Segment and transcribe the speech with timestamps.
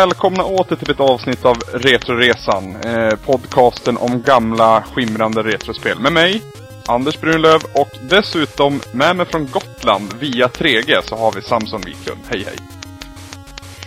[0.00, 2.76] välkomna åter till ett avsnitt av Retroresan.
[2.76, 6.00] Eh, podcasten om gamla skimrande retrospel.
[6.00, 6.42] Med mig,
[6.86, 12.20] Anders Brunlöv och dessutom med mig från Gotland via 3G så har vi Samson Wiklund.
[12.28, 12.56] Hej hej!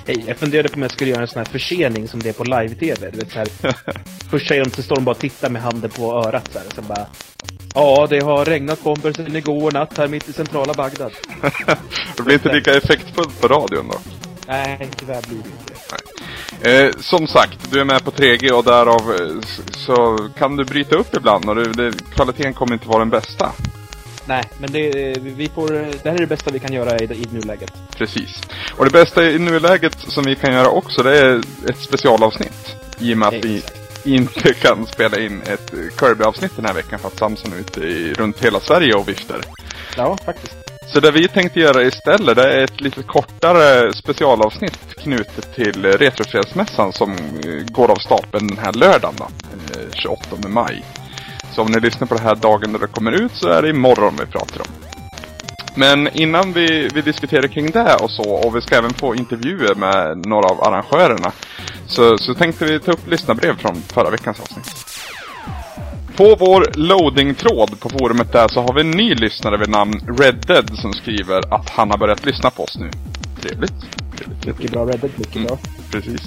[0.07, 2.33] Hej, jag funderade på om jag skulle göra en sån här försening som det är
[2.33, 3.09] på live-tv.
[3.11, 3.47] Du vet så här.
[4.29, 6.67] Först säger de till Storm bara titta med handen på örat så här.
[6.75, 7.05] Så bara.
[7.75, 11.11] Ja, det har regnat bomber sedan igår natt här mitt i centrala Bagdad.
[12.17, 13.99] det blir inte lika effektfullt på radion då.
[14.49, 15.73] Nej, tyvärr blir det inte.
[16.69, 19.41] Eh, som sagt, du är med på 3G och därav eh,
[19.71, 23.51] så kan du bryta upp ibland och det, det, kvaliteten kommer inte vara den bästa.
[24.25, 25.67] Nej, men det, vi får,
[26.03, 27.73] det här är det bästa vi kan göra i, i nuläget.
[27.97, 28.41] Precis.
[28.77, 31.37] Och det bästa i nuläget som vi kan göra också, det är
[31.69, 32.75] ett specialavsnitt.
[32.99, 33.63] I och med att vi
[34.03, 38.13] inte kan spela in ett Kirby-avsnitt den här veckan för att Samson är ute i,
[38.13, 39.41] runt hela Sverige och viftar.
[39.97, 40.58] Ja, faktiskt.
[40.93, 46.93] Så det vi tänkte göra istället, det är ett lite kortare specialavsnitt knutet till Retrofredsmässan
[46.93, 47.17] som
[47.71, 49.27] går av stapeln den här lördagen då,
[49.93, 50.83] 28 eh, maj.
[51.55, 53.69] Så om ni lyssnar på det här dagen när det kommer ut så är det
[53.69, 54.67] imorgon vi pratar om.
[55.75, 59.75] Men innan vi, vi diskuterar kring det och så, och vi ska även få intervjuer
[59.75, 61.31] med några av arrangörerna.
[61.87, 64.88] Så, så tänkte vi ta upp lyssnarbrev från förra veckans avsnitt.
[66.19, 70.35] På vår loading-tråd på forumet där så har vi en ny lyssnare vid namn Red
[70.47, 72.91] Dead som skriver att han har börjat lyssna på oss nu.
[73.41, 73.73] Trevligt.
[74.17, 74.45] Trevligt.
[74.45, 75.57] Mycket bra Red Dead, mycket mm, bra.
[75.91, 76.21] Precis.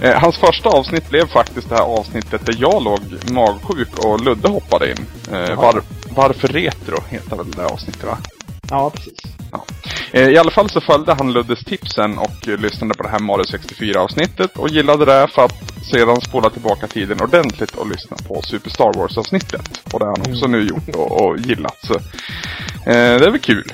[0.00, 4.48] Eh, hans första avsnitt blev faktiskt det här avsnittet där jag låg magsjuk och Ludde
[4.48, 5.06] hoppade in.
[5.32, 8.18] Eh, var, varför Retro heter väl det avsnittet va?
[8.70, 9.18] Ja, precis.
[9.52, 9.64] Ja.
[10.12, 13.44] Eh, I alla fall så följde han Luddes tipsen och lyssnade på det här Mario
[13.44, 18.42] 64 avsnittet och gillade det för att sedan spola tillbaka tiden ordentligt och lyssna på
[18.42, 19.80] Super Star Wars avsnittet.
[19.92, 20.60] Och det har han också mm.
[20.60, 21.78] nu gjort och, och gillat.
[21.82, 22.00] Så, eh,
[22.84, 23.72] det är väl kul.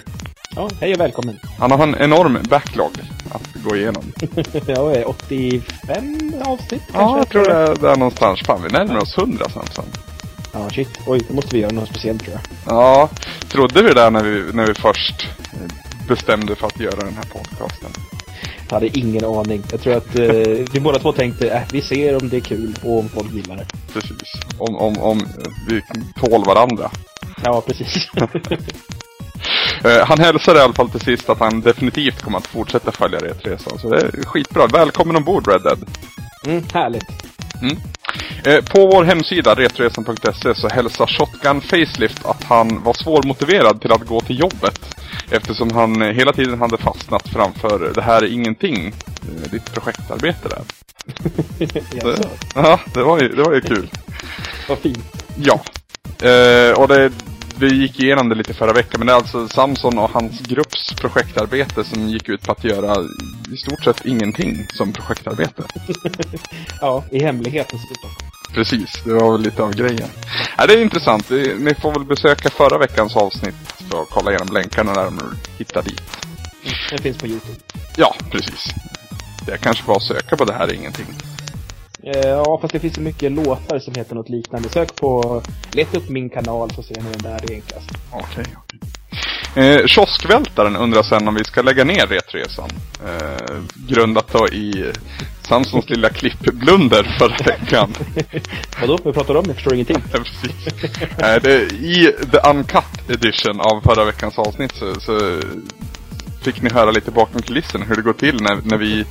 [0.56, 1.38] Ja, hej och välkommen.
[1.58, 2.92] Han har en enorm backlog
[3.30, 4.12] att gå igenom.
[4.66, 8.40] ja, 85 avsnitt Ja, jag tror det är, det är någonstans.
[8.46, 9.84] Fan, vi närmar oss 100 sen.
[10.52, 10.98] Ja, shit.
[11.06, 12.74] Oj, då måste vi göra något speciellt tror jag.
[12.74, 13.08] Ja,
[13.48, 15.28] trodde vi det när vi, när vi först
[16.08, 17.90] bestämde för att göra den här podcasten?
[18.68, 19.62] Jag hade ingen aning.
[19.70, 20.26] Jag tror att eh,
[20.72, 23.56] vi båda två tänkte, äh, vi ser om det är kul och om folk gillar
[23.56, 23.66] det.
[23.92, 24.32] Precis.
[24.58, 25.26] Om, om, om
[25.68, 25.82] vi
[26.20, 26.90] tål varandra.
[27.42, 28.08] Ja, precis.
[29.84, 33.18] Eh, han hälsar i alla fall till sist att han definitivt kommer att fortsätta följa
[33.18, 33.78] Retresan.
[33.78, 34.66] Så det är skitbra.
[34.66, 35.78] Välkommen ombord Red Dead.
[36.46, 37.04] Mm, härligt.
[37.62, 37.76] Mm.
[38.46, 44.06] Eh, på vår hemsida retresan.se så hälsar Shotgun Facelift att han var svårmotiverad till att
[44.06, 44.93] gå till jobbet.
[45.30, 50.62] Eftersom han hela tiden hade fastnat framför det här är ingenting, eh, ditt projektarbete där.
[51.58, 53.90] det, ja, det var ju, det var ju kul.
[54.68, 55.24] Vad fint.
[55.36, 55.60] Ja.
[56.28, 57.12] Eh, och det,
[57.58, 60.94] vi gick igenom det lite förra veckan, men det är alltså Samson och hans grupps
[61.00, 62.96] projektarbete som gick ut på att göra
[63.52, 65.62] i stort sett ingenting som projektarbete.
[66.80, 68.10] ja, i hemlighet dessutom.
[68.54, 70.08] Precis, det var väl lite av grejen.
[70.58, 71.30] Ja, det är intressant.
[71.58, 73.54] Ni får väl besöka förra veckans avsnitt
[73.90, 75.20] för att kolla igenom länkarna när de
[75.58, 76.02] hittar dit.
[76.64, 77.58] Mm, det finns på Youtube.
[77.96, 78.74] Ja, precis.
[79.46, 81.06] Det kanske bara att söka på det här är ingenting.
[82.02, 84.68] Eh, ja, fast det finns så mycket låtar som heter något liknande.
[84.68, 85.42] Sök på,
[85.72, 87.90] leta upp min kanal så ser ni den där enklast.
[88.10, 88.78] Okej, okay, okay.
[89.56, 92.70] Eh, kioskvältaren undrar sen om vi ska lägga ner Retresan.
[93.06, 93.56] Eh,
[93.88, 94.92] grundat då i
[95.48, 97.94] Samsons lilla klippblunder förra veckan.
[98.80, 98.98] Vadå?
[99.04, 99.44] Vad pratar om?
[99.46, 100.02] Jag förstår ingenting.
[100.12, 100.66] Precis.
[101.18, 105.40] Eh, det, I the uncut edition av förra veckans avsnitt så, så
[106.42, 109.04] fick ni höra lite bakom kulisserna hur det går till när, när vi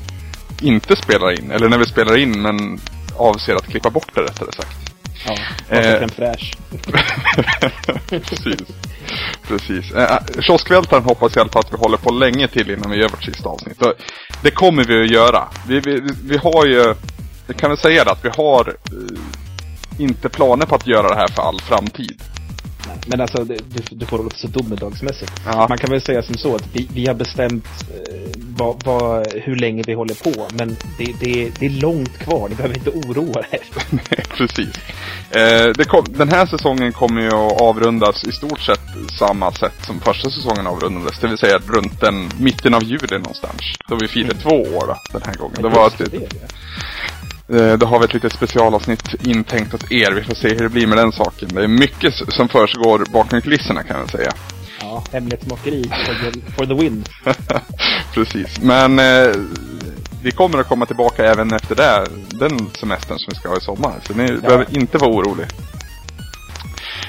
[0.61, 1.51] inte spelar in.
[1.51, 2.79] Eller när vi spelar in men
[3.17, 4.82] avser att klippa bort det rättare sagt.
[5.25, 5.37] Ja,
[5.77, 6.53] eh, fräsch.
[8.09, 8.67] Precis.
[9.47, 9.91] Precis.
[9.91, 13.09] Eh, kioskvältaren hoppas i alla fall att vi håller på länge till innan vi gör
[13.09, 13.81] vårt sista avsnitt.
[13.81, 13.93] Och
[14.41, 15.47] det kommer vi att göra.
[15.67, 16.95] Vi, vi, vi har ju,
[17.47, 21.15] jag kan väl säga det, att vi har eh, inte planer på att göra det
[21.15, 22.21] här för all framtid.
[23.07, 23.57] Men alltså, du,
[23.91, 25.31] du får låta så domedagsmässigt.
[25.45, 25.65] Ja.
[25.69, 28.23] Man kan väl säga som så att vi, vi har bestämt eh,
[28.57, 30.47] vad, vad, hur länge vi håller på.
[30.53, 33.59] Men det, det, det är långt kvar, ni behöver inte oroa er.
[33.89, 34.75] Nej, precis.
[35.31, 38.81] Eh, kom, den här säsongen kommer ju att avrundas i stort sett
[39.19, 41.19] samma sätt som första säsongen avrundades.
[41.19, 43.61] Det vill säga runt den mitten av juli någonstans.
[43.87, 44.37] Då vi firar mm.
[44.37, 45.61] två år då, den här gången.
[45.61, 46.19] Det var ett, det,
[47.77, 50.11] då har vi ett litet specialavsnitt intänkt åt er.
[50.11, 51.49] Vi får se hur det blir med den saken.
[51.53, 54.31] Det är mycket som försiggår bakom kulisserna kan jag säga.
[54.81, 57.05] Ja, hemlighetsmakeri for the, for the win.
[58.13, 58.61] Precis.
[58.61, 59.35] Men eh,
[60.23, 62.05] vi kommer att komma tillbaka även efter det,
[62.39, 63.93] den semestern som vi ska ha i sommar.
[64.07, 64.37] Så ni ja.
[64.41, 65.47] behöver inte vara oroliga.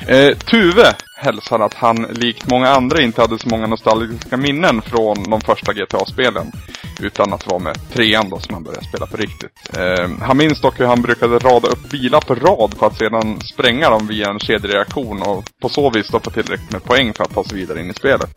[0.08, 5.30] Eh, Tuve hälsar att han likt många andra inte hade så många nostalgiska minnen från
[5.30, 6.52] de första GTA-spelen.
[7.00, 9.76] Utan att vara med trean då som han började spela på riktigt.
[9.76, 13.40] Eh, han minns dock hur han brukade rada upp bilar på rad för att sedan
[13.40, 17.34] spränga dem via en kedjereaktion och på så vis få tillräckligt med poäng för att
[17.34, 18.30] ta sig vidare in i spelet.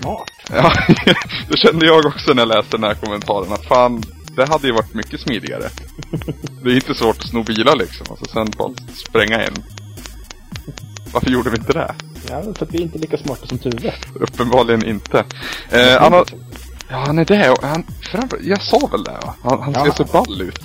[0.00, 0.30] Smart.
[0.54, 0.72] Ja,
[1.48, 3.52] det kände jag också när jag läste den här kommentaren.
[3.52, 4.02] Att fan,
[4.36, 5.68] det hade ju varit mycket smidigare.
[6.62, 8.06] Det är inte svårt att sno bilar liksom.
[8.10, 8.72] Alltså sen bara
[9.08, 9.54] spränga en.
[11.12, 11.94] Varför gjorde vi inte det?
[12.28, 13.94] Ja, för att vi är inte lika smarta som Tuve.
[14.14, 15.24] Uppenbarligen inte.
[15.70, 16.24] Eh, han har,
[16.88, 17.50] ja, han är det.
[17.50, 19.34] Och han, framför, jag sa väl det va?
[19.42, 19.84] Han, han Ja.
[19.84, 20.60] ser så ball ut.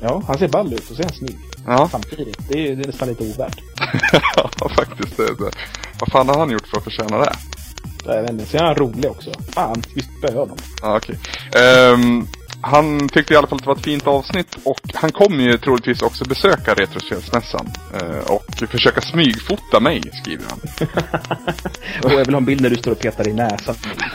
[0.00, 1.36] Ja, han ser ball ut och så är han snygg.
[1.66, 2.38] Ja, Samtidigt.
[2.48, 3.60] Det är, det är nästan lite ovärt.
[4.36, 5.16] ja faktiskt.
[5.16, 5.50] Det, är det.
[6.00, 7.32] Vad fan har han gjort för att förtjäna det?
[8.04, 8.46] Jag vet inte.
[8.46, 9.30] Sen är han rolig också.
[9.52, 10.56] Fan, vi spöar honom.
[10.82, 11.18] Ja, okej.
[11.62, 12.26] Ehm,
[12.60, 15.58] han tyckte i alla fall att det var ett fint avsnitt och han kommer ju
[15.58, 17.68] troligtvis också besöka Retrospelsmässan.
[17.94, 20.60] Eh, och försöka smygfota mig, skriver han.
[22.04, 23.74] Och jag vill ha en bild när du står och petar i näsan.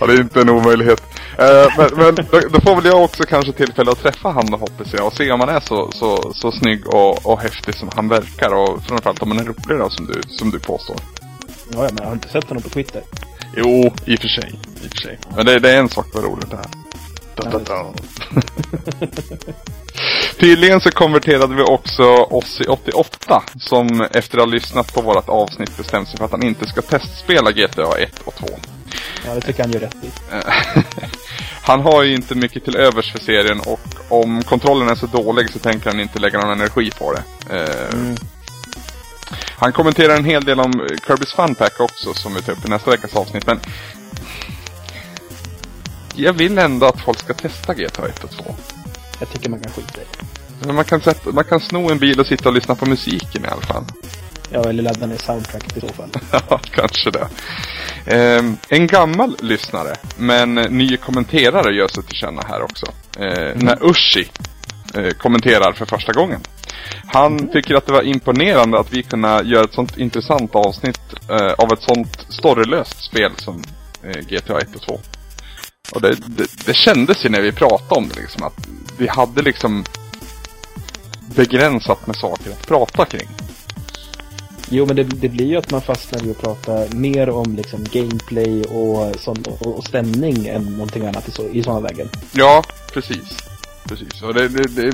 [0.00, 1.02] ja, det är inte en omöjlighet.
[1.38, 4.56] Eh, men men då, då får väl jag också kanske tillfälle att träffa han då
[4.56, 7.90] hoppas jag och se om han är så, så, så snygg och, och häftig som
[7.94, 10.96] han verkar och framförallt om han är rolig då som du, som du påstår.
[11.72, 13.02] Ja, ja, men jag har inte sett honom på Twitter.
[13.56, 14.52] Jo, i och för sig.
[14.82, 15.18] I och för sig.
[15.36, 16.66] Men det, det är en sak vad roligt det här.
[17.36, 17.92] Da, da, da.
[20.38, 26.08] Tydligen så konverterade vi också Ossi88 som efter att ha lyssnat på vårt avsnitt bestämt
[26.08, 28.46] sig för att han inte ska testspela GTA 1 och 2.
[29.26, 30.10] Ja, det tycker han gör rätt i.
[31.64, 35.50] Han har ju inte mycket till övers för serien och om kontrollen är så dålig
[35.50, 37.22] så tänker han inte lägga någon energi på det.
[37.56, 38.16] Eh, Mm.
[39.58, 40.72] Han kommenterar en hel del om
[41.06, 43.60] Kirby's Fun Pack också som vi tar upp i nästa veckas avsnitt men
[46.14, 48.54] jag vill ändå att folk ska testa GTA 1 och 2.
[49.20, 50.04] Jag tycker man kan skita i
[50.60, 50.72] det.
[50.72, 53.48] Man kan, sätta, man kan sno en bil och sitta och lyssna på musiken i
[53.48, 53.84] alla fall.
[54.50, 56.10] Ja, eller ladda ner soundtracket i så fall.
[56.48, 57.28] Ja, kanske det.
[58.06, 62.86] Ehm, en gammal lyssnare, men ny kommenterare gör sig till känna här också.
[63.18, 64.28] Eh, När Ushi eh,
[65.18, 66.40] kommenterar för första gången.
[67.06, 71.00] Han tycker att det var imponerande att vi kunde göra ett sånt intressant avsnitt
[71.30, 73.62] eh, av ett sånt storylöst spel som
[74.02, 75.00] eh, GTA 1 och 2.
[75.94, 78.68] Och det, det, det kändes ju när vi pratade om det liksom att
[78.98, 79.84] vi hade liksom
[81.34, 83.28] begränsat med saker att prata kring.
[84.68, 87.84] Jo, men det, det blir ju att man fastnar i att prata mer om liksom
[87.84, 92.08] gameplay och, sånt, och, och stämning än någonting annat i, så, i sådana lägen.
[92.32, 93.51] Ja, precis.
[93.88, 94.22] Precis.
[94.22, 94.92] Och det, det, det,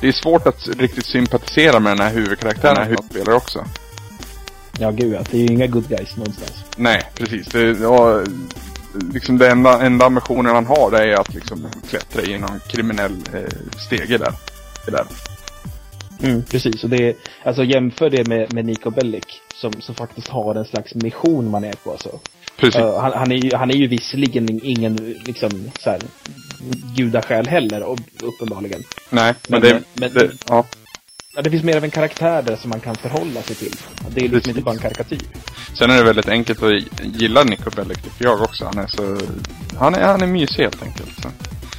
[0.00, 3.64] det är svårt att riktigt sympatisera med den här huvudkaraktären, här huvudspelare också.
[4.78, 5.22] Ja, gud ja.
[5.30, 6.64] Det är ju inga good guys någonstans.
[6.76, 7.46] Nej, precis.
[7.46, 8.22] Det, ja,
[9.12, 13.16] liksom det enda, enda ambitionen han har det är att liksom klättra i någon kriminell
[13.34, 14.32] eh, stege där.
[14.86, 15.06] Där.
[16.22, 16.84] Mm, precis.
[16.84, 17.14] Och det är,
[17.44, 19.24] alltså jämför det med, med Nico Bellic
[19.54, 21.90] som, som faktiskt har en slags mission man är på.
[21.90, 22.20] Alltså.
[22.56, 22.80] Precis.
[22.80, 24.96] Uh, han, han, är ju, han är ju visserligen ingen
[25.26, 26.00] liksom, så här,
[26.96, 28.82] gudasjäl heller, och, uppenbarligen.
[29.10, 30.66] Nej, men, men- det, men- det, ja,
[31.38, 33.72] Ja, det finns mer av en karaktär där som man kan förhålla sig till.
[34.10, 34.48] Det är liksom Precis.
[34.48, 35.20] inte bara en karikatyr.
[35.74, 38.64] Sen är det väldigt enkelt att gilla Nico Bellic tycker jag också.
[38.64, 39.18] Han är så...
[39.78, 41.22] Han är, han är mysig helt enkelt.
[41.22, 41.28] Så.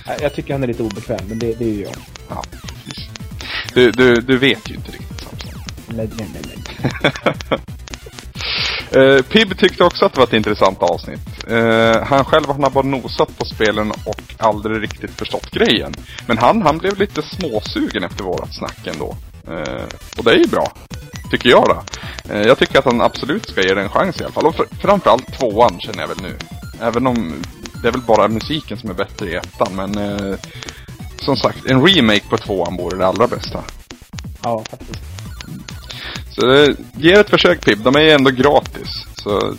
[0.06, 1.96] Jag- Jag tycker han är lite obekväm, men det, det är ju jag.
[2.30, 2.44] Ja,
[2.86, 3.10] precis.
[3.74, 5.62] Du, du, du vet ju inte riktigt Samson.
[5.88, 7.60] Nej, nej, nej, nej.
[8.92, 11.44] Eh, Pib tyckte också att det var ett intressant avsnitt.
[11.48, 15.94] Eh, han själv han har bara nosat på spelen och aldrig riktigt förstått grejen.
[16.28, 19.16] Men han, han blev lite småsugen efter vårat snack ändå.
[19.48, 19.84] Eh,
[20.18, 20.72] och det är ju bra.
[21.32, 21.84] Tycker jag då.
[22.34, 24.46] Eh, jag tycker att han absolut ska ge det en chans i alla fall.
[24.46, 26.38] Och fr- framförallt tvåan känner jag väl nu.
[26.82, 27.34] Även om
[27.82, 29.76] det är väl bara musiken som är bättre i ettan.
[29.76, 30.36] Men eh,
[31.20, 33.64] som sagt, en remake på tvåan vore det allra bästa.
[34.44, 35.00] Ja, faktiskt.
[36.38, 39.06] Så eh, ge det ett försök Pib, de är ju ändå gratis.
[39.24, 39.56] Så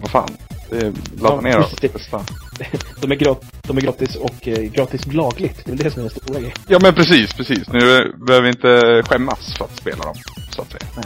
[0.00, 0.30] vad fan.
[0.70, 1.88] Det är, ladda Ja, ner det.
[1.88, 2.24] testa.
[3.00, 5.60] De är, grat, de är gratis och eh, gratis lagligt.
[5.64, 6.56] Det är det som är den stora grejen.
[6.68, 7.68] Ja men precis, precis.
[7.68, 7.78] Nu
[8.26, 10.14] behöver vi inte skämmas för att spela dem.
[10.50, 10.86] Så att säga.
[10.96, 11.04] Nej.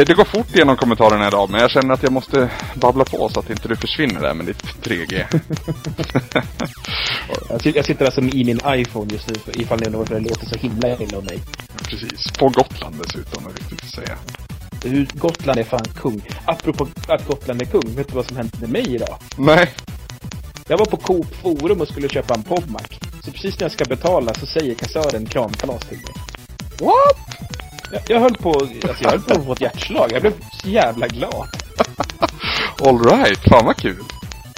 [0.00, 3.28] Eh, Det går fort genom kommentarerna idag, men jag känner att jag måste babbla på
[3.28, 5.24] så att inte du försvinner där med ditt 3G.
[7.48, 10.20] Jag, sit- jag sitter alltså i min iPhone just nu, ifall ni undrar varför det
[10.28, 11.40] låter så himla illa om mig.
[11.88, 12.32] Precis.
[12.38, 14.18] På Gotland dessutom, är viktigt att säga.
[14.84, 16.22] Hur Gotland är fan kung.
[16.44, 19.18] Apropå att Gotland är kung, vet du vad som hände med mig idag?
[19.36, 19.74] Nej.
[20.68, 22.82] Jag var på Coop Forum och skulle köpa en Podmac.
[23.24, 26.14] Så precis när jag ska betala så säger kassören kramkalas till mig.
[26.80, 27.48] What?
[27.92, 30.12] Jag, jag höll på, alltså jag höll på att få ett hjärtslag.
[30.12, 31.48] Jag blev så jävla glad.
[32.84, 34.04] Alright, fan vad kul.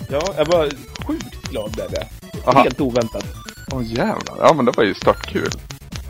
[0.08, 0.70] Ja, jag var
[1.06, 1.80] sjukt glad.
[2.44, 2.62] Aha.
[2.62, 3.24] Helt oväntat.
[3.72, 4.36] Åh jävlar.
[4.38, 5.32] Ja men det var ju stört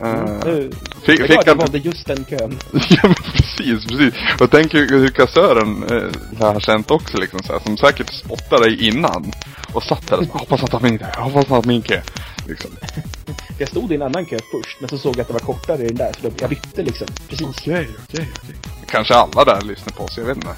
[0.04, 0.70] Uh, Nu-
[1.02, 1.58] fick, Jag är fick jag han...
[1.58, 2.58] valde just den kön.
[2.72, 3.86] ja precis.
[3.86, 4.14] precis.
[4.40, 8.64] Och tänk hur, hur kassören eh, har känt också liksom så här, som säkert spottade
[8.64, 9.32] dig innan.
[9.72, 12.00] Och satt där och så, hoppas att han min jag hoppas att han min kö.
[12.48, 12.70] Liksom.
[13.58, 15.82] Jag stod i en annan kö först, men så såg jag att det var kortare
[15.82, 17.06] i den där, så då, jag bytte liksom.
[17.28, 17.46] Precis.
[17.48, 18.54] Okej, okej, okej.
[18.86, 20.48] Kanske alla där lyssnar på oss, jag vet inte.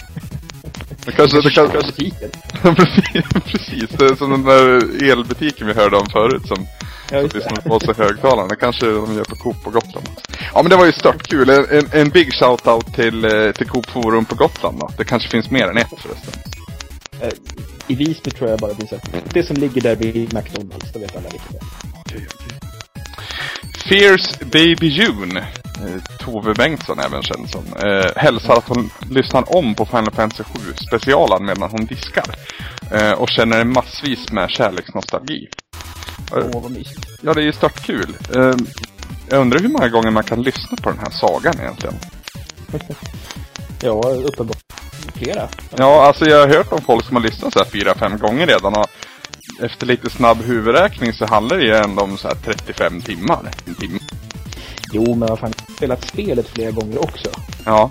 [1.04, 2.30] Det kanske, det kanske, butiken.
[2.76, 3.90] precis, precis.
[3.98, 6.66] Det är som den där elbutiken vi hörde om förut som
[7.12, 7.28] Ja,
[7.64, 8.48] på oss i högtalarna.
[8.48, 10.08] Det kanske de gör på Coop på Gotland.
[10.54, 11.50] Ja men det var ju stört kul.
[11.50, 14.90] En, en, big shout-out till, eh, till Coop Forum på Gotland då.
[14.96, 16.32] Det kanske finns mer än ett förresten.
[17.20, 17.28] Eh,
[17.86, 19.10] I Visby tror jag bara det finns ett.
[19.34, 22.26] Det som ligger där vid McDonalds, det vet alla vilket det är.
[23.88, 25.46] Fierce Baby June,
[26.18, 30.72] Tove Bengtsson även känd som, eh, hälsar att hon lyssnar om på Final Fantasy 7
[30.88, 32.24] specialen medan hon diskar.
[32.90, 35.48] Eh, och känner massvis med kärleksnostalgi.
[36.36, 37.06] Eh, Åh, vad mysigt.
[37.22, 38.16] Ja, det är ju stört kul.
[38.34, 38.54] Eh,
[39.30, 41.94] jag undrar hur många gånger man kan lyssna på den här sagan egentligen.
[43.84, 44.58] Ja, uppenbart.
[45.14, 45.48] Flera.
[45.76, 48.46] Ja, alltså jag har hört om folk som har lyssnat så här fyra, fem gånger
[48.46, 48.86] redan och
[49.62, 53.50] efter lite snabb huvudräkning så handlar det ju ändå om så här 35 timmar.
[53.66, 53.98] En timme.
[54.92, 57.28] Jo, men vad fan, jag har spelat spelet flera gånger också.
[57.64, 57.90] Ja,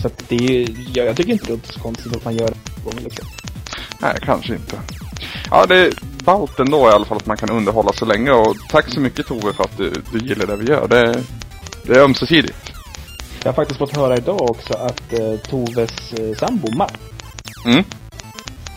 [0.00, 2.48] Så att det är, jag, jag tycker inte det är så konstigt att man gör
[2.50, 3.26] det gånger liksom.
[4.00, 4.80] nej kanske inte.
[5.50, 5.92] Ja, det är
[6.24, 9.26] ballt ändå i alla fall att man kan underhålla så länge och tack så mycket
[9.26, 10.88] Tove för att du, du gillar det vi gör.
[10.88, 11.22] Det,
[11.86, 12.72] det är ömsesidigt.
[13.42, 16.98] Jag har faktiskt fått höra idag också att eh, Toves eh, sambo Matt
[17.66, 17.84] Mm.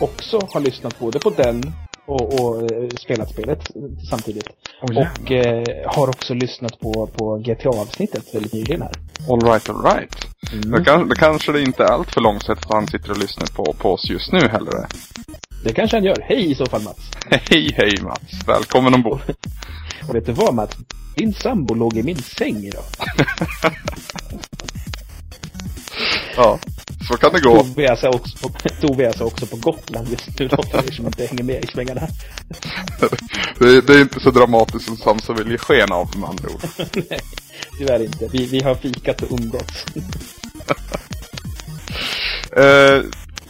[0.00, 1.72] också har lyssnat både på den
[2.10, 3.70] och, och eh, spelat spelet
[4.10, 4.48] samtidigt.
[4.82, 8.92] Oh, och eh, har också lyssnat på, på GTA-avsnittet väldigt nyligen här.
[9.28, 10.26] All right, all right.
[10.52, 10.70] Mm.
[10.70, 13.46] Då, kan, då kanske det inte är allt för långsamt att han sitter och lyssnar
[13.46, 14.86] på, på oss just nu heller.
[15.64, 16.16] Det kanske han gör.
[16.22, 17.10] Hej i så fall Mats!
[17.50, 18.46] Hej, hej Mats.
[18.46, 19.20] Välkommen ombord.
[20.08, 20.76] Och vet du vad Mats?
[21.16, 22.84] Din sambo låg i min säng idag.
[26.36, 26.58] Ja,
[27.08, 27.62] så kan det gå.
[27.62, 31.44] Tove är också på, Tove är också på Gotland just nu er som inte hänger
[31.44, 32.00] med i svängarna.
[33.58, 36.62] Det, det är inte så dramatiskt som Samsa vill ge sken av med andra ord.
[37.10, 37.20] Nej,
[37.78, 38.28] tyvärr inte.
[38.32, 39.86] Vi, vi har fikat och umgåtts.
[42.56, 43.02] Eh,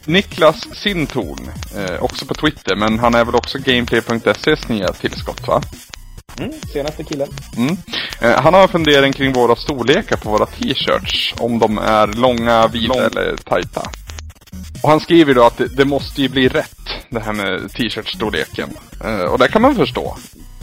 [0.05, 5.63] Niklas Sintorn, eh, också på Twitter, men han är väl också Gameplay.ses nya tillskott va?
[6.39, 7.29] Mm, senaste killen.
[7.57, 7.77] Mm.
[8.21, 11.35] Eh, han har en fundering kring våra storlekar på våra t-shirts.
[11.39, 13.83] Om de är långa, vida eller tajta.
[14.83, 16.79] Och han skriver då att det, det måste ju bli rätt,
[17.11, 18.69] det här med t-shirt-storleken.
[19.05, 20.17] Eh, och det kan man förstå.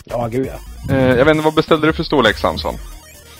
[0.05, 0.93] Ja, gud ja.
[0.95, 2.75] Eh, jag vet inte, vad beställde du för storlek Samson?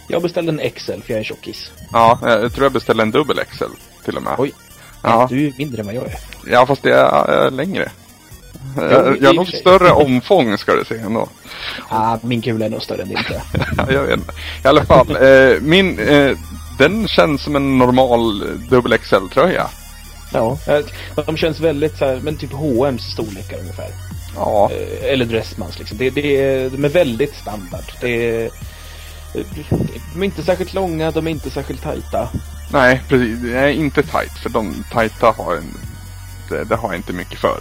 [0.07, 1.71] Jag beställde en XL för jag är en tjockis.
[1.93, 3.63] Ja, eh, jag tror jag beställde en dubbel XL
[4.05, 4.35] till och med.
[4.37, 4.51] Oj.
[5.03, 6.19] Ja, Du är mindre än vad jag är.
[6.51, 7.91] ja fast det är äh, längre.
[8.75, 11.29] Jag, har nog större omfång ska du se ändå.
[11.89, 13.41] Ah, min kula är nog större än din jag.
[13.77, 14.33] Ja, jag vet inte.
[14.63, 16.37] I alla fall, eh, min, eh,
[16.79, 19.67] den känns som en normal dubbel XL-tröja.
[20.33, 20.79] Ja, eh,
[21.25, 23.89] de känns väldigt så här, men typ H&M's storlekar ungefär.
[24.35, 25.97] Ja, Eh, Eller Dressmans liksom.
[25.97, 27.83] Det, det är, de är väldigt standard.
[28.01, 28.45] Det är,
[29.35, 29.45] eh,
[30.13, 32.29] de är inte särskilt långa, de är inte särskilt tajta.
[32.71, 33.39] nej precis.
[33.41, 35.73] Det är inte tight, för de tajta har en,
[36.49, 37.59] det, det har jag inte mycket för.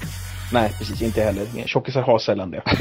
[0.52, 1.02] Nej, precis.
[1.02, 1.46] Inte heller.
[1.66, 2.62] Tjockisar har sällan det.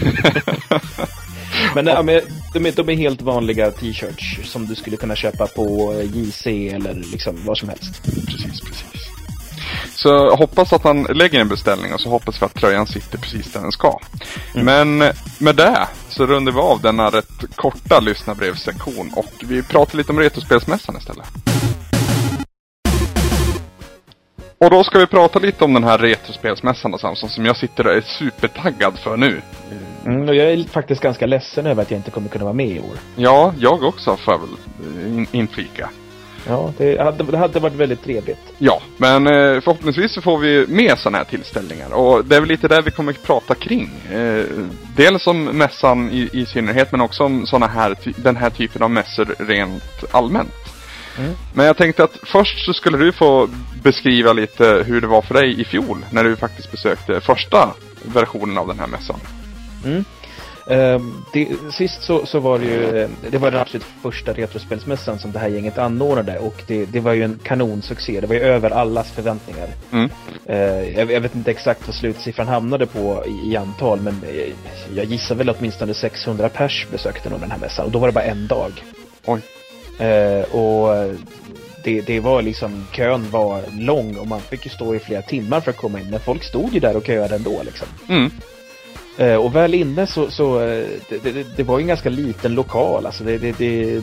[1.75, 2.21] men ja, men
[2.53, 6.47] de, är, de är helt vanliga t-shirts som du skulle kunna köpa på eh, JC
[6.47, 8.03] eller liksom vad som helst.
[8.03, 9.05] Precis, precis.
[9.95, 13.17] Så jag hoppas att han lägger en beställning och så hoppas vi att tröjan sitter
[13.17, 13.99] precis där den ska.
[14.53, 14.97] Men
[15.39, 20.19] med det så rundar vi av denna rätt korta lyssnarbrevssektion och vi pratar lite om
[20.19, 21.27] Retrospelsmässan istället.
[24.65, 27.87] Och då ska vi prata lite om den här Retrospelsmässan då, Samson, som jag sitter
[27.87, 29.41] och är supertaggad för nu.
[30.05, 32.67] Mm, och jag är faktiskt ganska ledsen över att jag inte kommer kunna vara med
[32.67, 32.97] i år.
[33.15, 34.49] Ja, jag också får jag väl
[35.03, 35.89] eh, in, inflika.
[36.47, 38.53] Ja, det hade, det hade varit väldigt trevligt.
[38.57, 41.93] Ja, men eh, förhoppningsvis så får vi med sådana här tillställningar.
[41.93, 43.89] Och det är väl lite där vi kommer att prata kring.
[44.13, 44.45] Eh,
[44.95, 48.91] dels om mässan i, i synnerhet, men också om såna här, den här typen av
[48.91, 50.64] mässor rent allmänt.
[51.17, 51.31] Mm.
[51.53, 53.49] Men jag tänkte att först så skulle du få
[53.83, 58.57] beskriva lite hur det var för dig i fjol, när du faktiskt besökte första versionen
[58.57, 59.19] av den här mässan.
[60.69, 65.19] Ehm, det, sist så, så var det ju, eh, det var den absolut första retrospelsmässan
[65.19, 68.21] som det här gänget anordnade och det, det var ju en kanonsuccé.
[68.21, 69.69] Det var ju över allas förväntningar.
[69.91, 70.09] Mm.
[70.45, 74.53] Eh, jag, jag vet inte exakt vad slutsiffran hamnade på i, i antal men eh,
[74.95, 78.13] jag gissar väl åtminstone 600 pers besökte nog den här mässan och då var det
[78.13, 78.83] bara en dag.
[79.25, 79.41] Oj.
[79.99, 81.15] Eh, och
[81.83, 85.61] det, det var liksom, kön var lång och man fick ju stå i flera timmar
[85.61, 87.87] för att komma in men folk stod ju där och köade ändå liksom.
[88.09, 88.31] Mm.
[89.17, 92.53] Eh, och väl inne så, så eh, det, det, det, var ju en ganska liten
[92.53, 93.05] lokal.
[93.05, 93.23] Alltså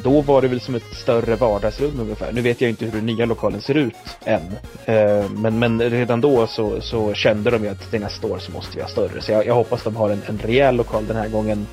[0.02, 2.32] då var det väl som ett större vardagsrum ungefär.
[2.32, 3.94] Nu vet jag inte hur den nya lokalen ser ut
[4.24, 4.42] än.
[4.84, 8.52] Eh, men, men redan då så, så kände de ju att det nästa år så
[8.52, 9.20] måste vi ha större.
[9.20, 11.66] Så jag, jag hoppas de har en, en rejäl lokal den här gången.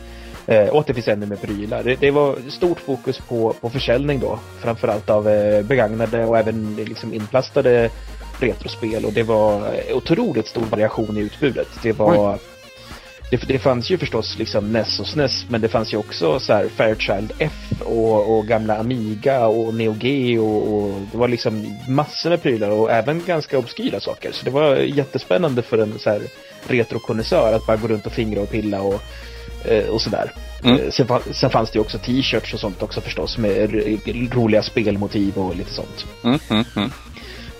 [0.71, 1.83] Och att det finns ännu mer prylar.
[1.83, 4.39] Det, det, var stort fokus på, på försäljning då.
[4.59, 5.23] Framförallt av
[5.63, 7.89] begagnade och även liksom inplastade
[8.39, 9.05] retrospel.
[9.05, 9.61] Och det var
[9.93, 11.67] otroligt stor variation i utbudet.
[11.83, 12.39] Det var Oj
[13.29, 16.69] det, det fanns ju förstås liksom NES och SNES men det fanns ju också så
[16.75, 22.29] Fairchild F och, och gamla Amiga och Neo Geo och, och, det var liksom massor
[22.29, 24.31] med prylar och även ganska obskyra saker.
[24.31, 26.21] Så det var jättespännande för en så här
[26.67, 28.99] retrokonnässör att bara gå runt och fingra och pilla och, eh,
[29.91, 30.31] och sådär.
[30.63, 30.79] Mm.
[30.79, 33.73] Eh, sen, sen, fanns det ju också t-shirts och sånt också förstås med
[34.33, 36.05] roliga spelmotiv och lite sånt.
[36.23, 36.91] Mm, mm, mm.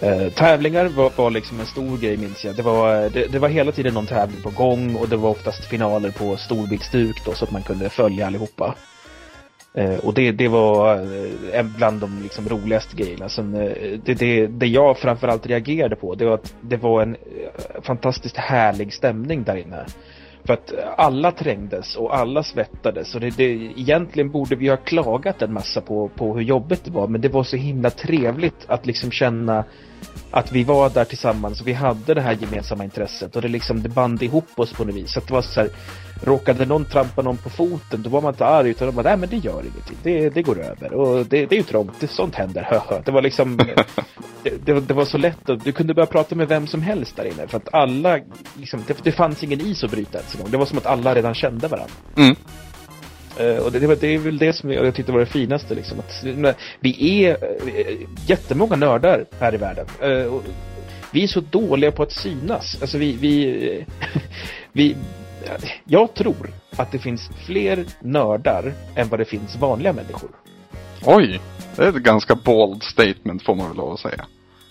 [0.04, 2.56] Uh, tävlingar var, var liksom en stor grej minns jag.
[2.56, 5.66] Det var, det, det, var hela tiden någon tävling på gång och det var oftast
[5.66, 8.76] finaler på storbildsduk då så att man kunde följa allihopa.
[9.78, 13.30] Uh, och det, det var uh, bland de liksom roligaste grejerna.
[13.30, 13.52] Sen,
[14.06, 17.18] det, det, det jag framförallt reagerade på det var att det var en
[17.82, 19.86] fantastiskt härlig stämning där inne.
[20.46, 23.16] För att alla trängdes och alla svettades.
[23.16, 26.92] Och det, det, egentligen borde vi ha klagat en massa på, på hur jobbigt det
[26.92, 27.08] var.
[27.08, 29.64] Men det var så himla trevligt att liksom känna
[30.32, 33.36] att vi var där tillsammans och vi hade det här gemensamma intresset.
[33.36, 35.12] Och det liksom det band ihop oss på något vis.
[35.12, 35.70] Så att det var så här,
[36.22, 39.18] råkade någon trampa någon på foten då var man inte arg utan de bara, nej
[39.18, 42.08] men det gör ingenting, det, det går över och det, det är ju trångt, det,
[42.08, 43.58] sånt händer, Det var liksom,
[44.44, 47.16] det, det, det, var så lätt och du kunde börja prata med vem som helst
[47.16, 48.20] där inne för att alla,
[48.58, 50.52] liksom, det, det fanns ingen is att bryta ens en gång.
[50.52, 51.94] Det var som att alla redan kände varandra.
[52.18, 52.36] Mm.
[53.40, 56.00] Uh, och det, det, det, är väl det som jag, tyckte var det finaste liksom.
[56.00, 56.24] Att,
[56.80, 59.86] vi är uh, jättemånga nördar här i världen.
[60.04, 60.42] Uh,
[61.12, 62.78] vi är så dåliga på att synas.
[62.82, 63.86] Alltså vi, vi,
[64.72, 64.96] vi
[65.84, 70.30] jag tror att det finns fler nördar än vad det finns vanliga människor.
[71.06, 71.40] Oj!
[71.76, 74.26] Det är ett ganska bold statement får man väl lov att säga.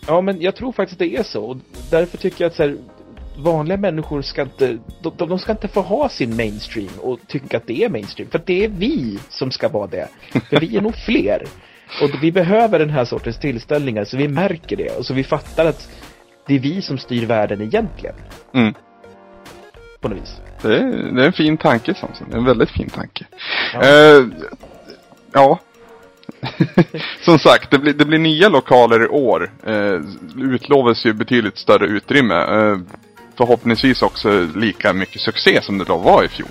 [0.07, 1.45] Ja, men jag tror faktiskt det är så.
[1.45, 1.57] Och
[1.91, 2.77] därför tycker jag att så här,
[3.39, 7.67] vanliga människor ska inte, de, de, ska inte få ha sin mainstream och tycka att
[7.67, 8.31] det är mainstream.
[8.31, 10.09] För det är vi som ska vara det.
[10.51, 11.45] För vi är nog fler.
[12.03, 15.67] Och vi behöver den här sortens tillställningar så vi märker det och så vi fattar
[15.67, 15.89] att
[16.47, 18.15] det är vi som styr världen egentligen.
[18.55, 18.75] Mm.
[20.01, 20.41] På något vis.
[20.63, 22.33] Det är, det är en fin tanke Samson.
[22.33, 23.25] En väldigt fin tanke.
[23.73, 23.81] Ja.
[23.81, 24.29] Uh,
[25.33, 25.59] ja.
[27.25, 29.51] Som sagt, det blir, det blir nya lokaler i år.
[29.69, 30.01] Uh,
[30.37, 32.35] utlovas ju betydligt större utrymme.
[32.35, 32.79] Uh,
[33.37, 36.49] förhoppningsvis också lika mycket succé som det då var i fjol.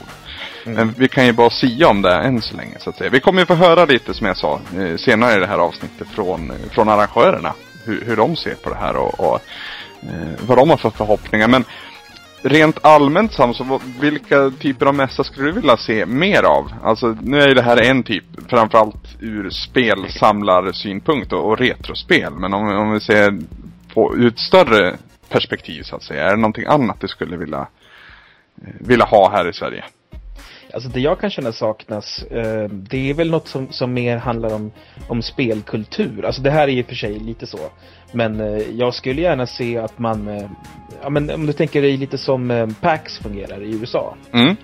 [0.65, 0.77] Mm.
[0.77, 3.09] Men vi kan ju bara sia om det än så länge så att säga.
[3.09, 4.59] Vi kommer ju få höra lite som jag sa
[4.97, 7.53] senare i det här avsnittet från, från arrangörerna.
[7.85, 9.41] Hur, hur de ser på det här och, och
[10.47, 11.47] vad de har för förhoppningar.
[11.47, 11.65] Men
[12.41, 16.71] rent allmänt Samson, vilka typer av mässa skulle du vilja se mer av?
[16.83, 22.33] Alltså nu är ju det här en typ, framförallt ur spelsamlarsynpunkt och, och retrospel.
[22.33, 23.39] Men om, om vi ser
[23.93, 24.97] på ur ett större
[25.29, 27.67] perspektiv så att säga, är det någonting annat du skulle vilja,
[28.61, 29.83] eh, vilja ha här i Sverige?
[30.73, 34.53] Alltså det jag kan känna saknas, eh, det är väl något som, som mer handlar
[34.55, 34.71] om,
[35.07, 36.25] om spelkultur.
[36.25, 37.59] Alltså det här är och för sig lite så.
[38.11, 40.49] Men eh, jag skulle gärna se att man, eh,
[41.01, 44.15] ja men om du tänker dig lite som eh, PAX fungerar i USA.
[44.33, 44.55] Mm.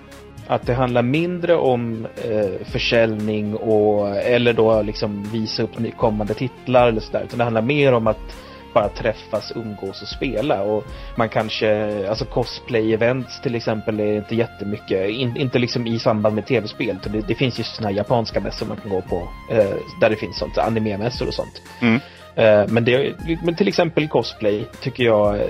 [0.46, 6.88] Att det handlar mindre om eh, försäljning och, eller då liksom visa upp kommande titlar
[6.88, 7.22] eller sådär.
[7.24, 8.36] Utan det handlar mer om att
[8.74, 10.62] bara träffas, umgås och spela.
[10.62, 10.84] Och
[11.16, 16.46] man kanske, alltså cosplay-events till exempel är inte jättemycket, in, inte liksom i samband med
[16.46, 16.98] tv-spel.
[17.04, 20.38] Det, det finns ju sådana japanska mässor man kan gå på, eh, där det finns
[20.38, 21.62] sånt, anime-mässor och sånt.
[21.80, 22.00] Mm.
[22.36, 25.44] Eh, men, det, men till exempel cosplay tycker jag eh,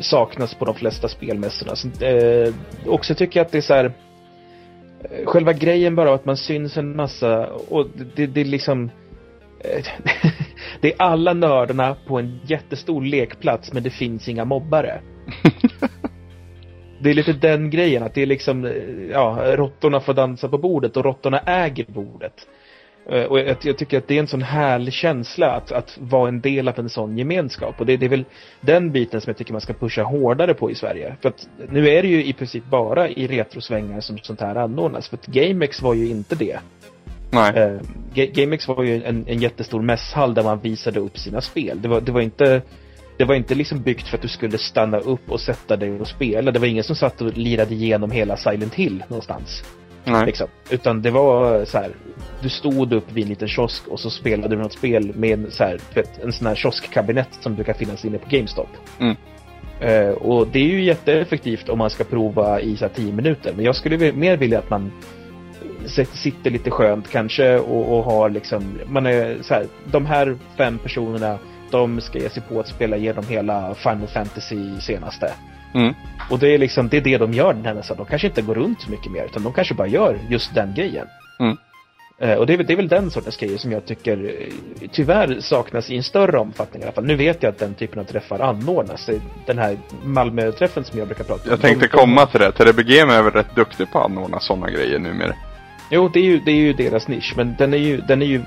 [0.00, 1.76] saknas på de flesta spelmässorna.
[1.76, 2.54] Så, eh,
[2.86, 6.76] också tycker jag att det är så här, eh, själva grejen bara att man syns
[6.76, 8.90] en massa och det, det, det är liksom
[10.80, 15.00] det är alla nördarna på en jättestor lekplats men det finns inga mobbare.
[17.00, 18.72] det är lite den grejen att det är liksom,
[19.12, 22.46] ja, råttorna får dansa på bordet och råttorna äger bordet.
[23.10, 26.28] Eh, och jag, jag, tycker att det är en sån härlig känsla att, att vara
[26.28, 27.80] en del av en sån gemenskap.
[27.80, 28.24] Och det, det, är väl
[28.60, 31.16] den biten som jag tycker man ska pusha hårdare på i Sverige.
[31.22, 35.08] För att nu är det ju i princip bara i retrosvängar som sånt här anordnas.
[35.08, 36.58] För att GameX var ju inte det.
[37.36, 37.70] Nej.
[37.70, 37.80] Uh,
[38.14, 41.82] GameX var ju en, en jättestor mässhall där man visade upp sina spel.
[41.82, 42.62] Det var, det var inte
[43.16, 46.08] det var inte liksom byggt för att du skulle stanna upp och sätta dig och
[46.08, 46.50] spela.
[46.50, 49.62] Det var ingen som satt och lirade igenom hela Silent Hill någonstans.
[50.04, 50.26] Nej.
[50.26, 50.46] Liksom.
[50.70, 51.90] Utan det var så här,
[52.42, 55.64] du stod upp vid en liten kiosk och så spelade du något spel med så
[55.64, 58.68] här, vet, en sån här kioskkabinett som brukar finnas inne på GameStop.
[58.98, 59.16] Mm.
[59.80, 63.52] Eh, och det är ju jätteeffektivt om man ska prova i så här 10 minuter.
[63.56, 64.92] Men jag skulle mer vilja att man
[66.12, 70.78] sitter lite skönt kanske och, och har liksom, man är så här, de här fem
[70.78, 71.38] personerna,
[71.70, 75.32] de ska ge sig på att spela igenom hela Final Fantasy senaste.
[75.74, 75.94] Mm.
[76.30, 77.96] Och det är liksom, det är det de gör den här mässan.
[77.96, 80.74] De kanske inte går runt så mycket mer, utan de kanske bara gör just den
[80.74, 81.06] grejen.
[81.40, 81.56] Mm.
[82.18, 84.88] Eh, och det är, väl, det är väl den sortens grejer som jag tycker eh,
[84.92, 87.04] tyvärr saknas i en större omfattning i alla fall.
[87.04, 89.10] Nu vet jag att den typen av träffar anordnas.
[89.46, 91.50] Den här Malmö-träffen som jag brukar prata om.
[91.50, 92.52] Jag tänkte komma till det.
[92.52, 95.34] TDBG är väl rätt duktig på att anordna sådana grejer numera.
[95.90, 98.26] Jo, det är, ju, det är ju deras nisch, men den är, ju, den är
[98.26, 98.42] ju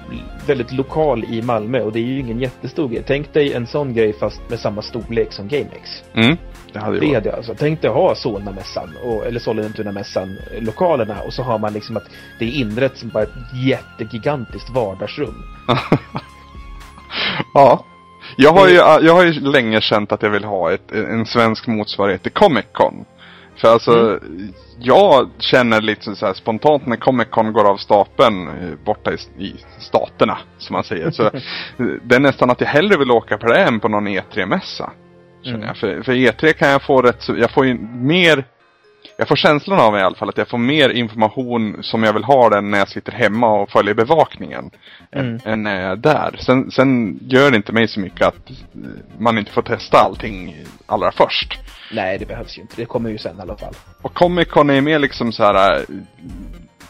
[0.47, 3.03] väldigt lokal i Malmö och det är ju ingen jättestor grej.
[3.07, 6.03] Tänk dig en sån grej fast med samma storlek som GameX.
[6.13, 6.37] Mm,
[6.73, 7.55] det hade ju Det alltså.
[7.57, 12.45] Tänk dig ha Solna-mässan, och- eller Sollentuna-mässan, lokalerna och så har man liksom att det
[12.45, 13.29] är inrett som bara ett
[13.65, 15.35] jättegigantiskt vardagsrum.
[17.53, 17.85] Ja.
[18.37, 21.67] Jag har, ju, jag har ju länge känt att jag vill ha ett, en svensk
[21.67, 23.05] motsvarighet till Comic Con.
[23.61, 24.19] För alltså,
[24.79, 29.55] jag känner lite så spontant när Comic Con går av stapeln eh, borta i, i
[29.79, 31.11] staterna, som man säger.
[31.11, 31.23] Så
[32.03, 34.89] det är nästan att jag hellre vill åka på det än på någon E3-mässa.
[35.43, 35.67] Känner Mm.
[35.67, 35.77] jag.
[35.77, 38.43] För, för E3 kan jag få rätt så, jag får ju mer
[39.19, 42.23] jag får känslan av i alla fall att jag får mer information som jag vill
[42.23, 44.71] ha den när jag sitter hemma och följer bevakningen.
[45.11, 45.39] Mm.
[45.45, 46.35] Än, när jag är där.
[46.39, 48.55] Sen, sen gör det inte mig så mycket att eh,
[49.17, 50.55] man inte får testa allting
[50.85, 51.59] allra först.
[51.93, 52.73] Nej, det behövs ju inte.
[52.77, 53.73] Det kommer ju sen i alla fall.
[54.01, 55.81] Och Comic Con är mer liksom så här eh,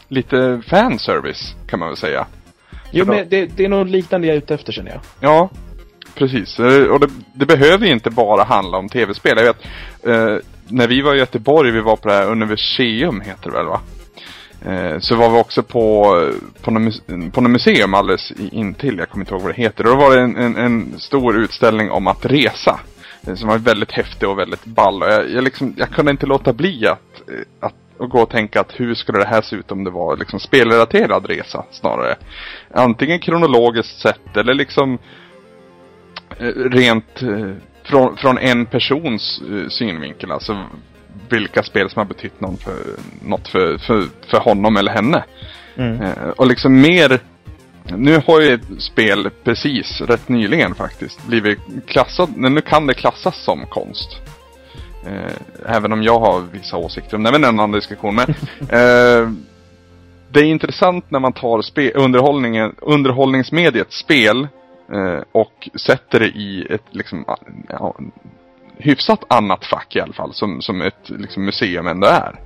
[0.07, 2.25] lite fanservice kan man väl säga.
[2.91, 5.01] Jo, För men det, det är nog liknande jag är ute efter känner jag.
[5.19, 5.49] Ja,
[6.15, 6.59] precis.
[6.59, 9.37] Eh, Och det, det behöver ju inte bara handla om tv-spel.
[9.37, 9.65] Jag vet,
[10.03, 10.37] eh,
[10.69, 13.81] när vi var i Göteborg, vi var på det här Universium heter det väl va?
[14.65, 16.15] Eh, så var vi också på,
[16.61, 19.83] på, något, på något museum alldeles intill, jag kommer inte ihåg vad det heter.
[19.83, 22.79] Och då var det en, en, en stor utställning om att resa.
[23.27, 25.03] eh, Som var väldigt häftig och väldigt ball.
[25.03, 28.29] Och jag, jag, liksom, jag kunde inte låta bli att, eh, att, att gå och
[28.29, 32.15] tänka att hur skulle det här se ut om det var liksom spelrelaterad resa snarare.
[32.73, 34.97] Antingen kronologiskt sett eller liksom
[36.39, 37.51] eh, rent eh,
[37.89, 40.31] från, från en persons eh, synvinkel.
[40.31, 40.65] Alltså
[41.29, 42.77] vilka spel som har betytt någon för,
[43.21, 45.23] något för, för, för honom eller henne.
[45.77, 46.01] Mm.
[46.01, 47.19] Eh, och liksom mer
[47.97, 53.43] nu har ju ett spel precis, rätt nyligen faktiskt, blivit klassat, nu kan det klassas
[53.43, 54.17] som konst.
[55.05, 58.15] Eh, även om jag har vissa åsikter om det, men det är en annan diskussion.
[58.15, 59.29] Men, eh,
[60.31, 64.47] det är intressant när man tar spe, underhållningen, underhållningsmediet spel
[65.31, 67.25] och sätter det i ett liksom,
[67.69, 67.95] ja,
[68.77, 72.39] hyfsat annat fack i alla fall, som, som ett liksom, museum ändå är.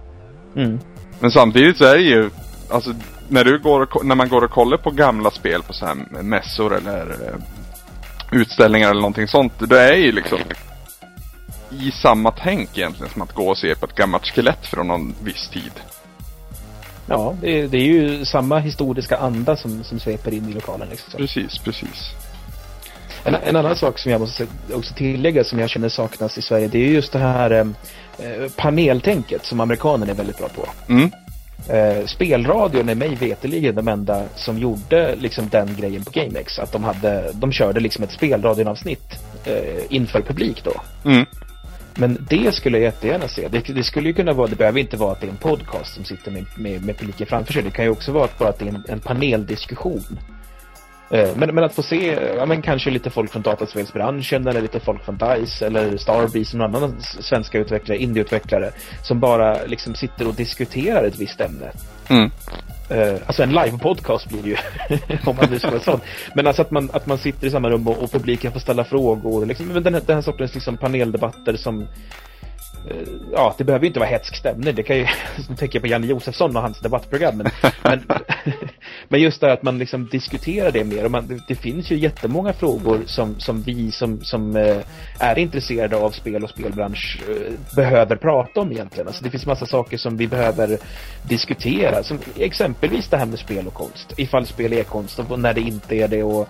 [0.56, 0.80] Mm.
[1.20, 2.30] Men samtidigt så är det ju,
[2.70, 2.94] alltså
[3.28, 5.96] när, du går och, när man går och kollar på gamla spel på så här
[6.24, 7.36] mässor eller eh,
[8.32, 9.54] utställningar eller någonting sånt.
[9.70, 10.40] Det är ju liksom
[11.70, 15.16] i samma tänk egentligen som att gå och se på ett gammalt skelett från någon
[15.24, 15.72] viss tid.
[17.06, 20.88] Ja, det är, det är ju samma historiska anda som, som sveper in i lokalen.
[20.90, 21.18] Liksom.
[21.18, 22.12] Precis, precis.
[23.24, 26.68] En, en annan sak som jag måste också tillägga som jag känner saknas i Sverige
[26.68, 27.60] det är just det här eh,
[28.28, 30.68] eh, paneltänket som amerikanerna är väldigt bra på.
[30.90, 31.12] Mm,
[31.70, 36.60] Eh, spelradion är mig veterligen de enda som gjorde liksom den grejen på GameX.
[36.60, 40.74] Att de, hade, de körde liksom ett spelradionavsnitt eh, inför publik då.
[41.10, 41.26] mm,
[41.96, 43.48] Men det skulle jag jättegärna se.
[43.48, 45.94] Det, det skulle ju kunna vara, det behöver inte vara att det är en podcast
[45.94, 47.64] som sitter med, med, med publiken framför sig.
[47.64, 50.20] Det kan ju också vara att, bara att det är en, en paneldiskussion.
[51.14, 54.80] Eh, Men, men att få se, ja men kanske lite folk från dataspelsbranschen eller lite
[54.80, 58.72] folk från DICE eller Starbreeze någon annan svenska utvecklare, indieutvecklare
[59.04, 61.72] som bara liksom sitter och diskuterar ett visst ämne.
[62.10, 62.32] mm.
[62.90, 64.58] Eh, alltså en live-podcast blir det ju,
[65.26, 66.00] om man nu ska vara sån.
[66.36, 68.84] Men alltså att man, att man sitter i samma rum och, och publiken får ställa
[68.84, 69.46] frågor.
[69.46, 71.88] Liksom, men den, här, den här sortens liksom paneldebatter som
[73.32, 74.76] Ja, det behöver ju inte vara hätsk stämning.
[74.76, 75.04] Det kan ju,
[75.50, 77.38] nu tänker jag på Janne Josefsson och hans debattprogram.
[77.38, 77.50] Men,
[77.84, 78.04] men,
[79.08, 81.06] men just det att man liksom diskuterar det mer.
[81.06, 84.78] Och man, det, finns ju jättemånga frågor som, som vi som, som eh,
[85.20, 89.08] är intresserade av spel och spelbransch eh, behöver prata om egentligen.
[89.08, 90.78] Alltså det finns massa saker som vi behöver
[91.24, 92.04] diskutera.
[92.04, 94.14] Som exempelvis det här med spel och konst.
[94.18, 96.50] Ifall spel är konst och när det inte är det och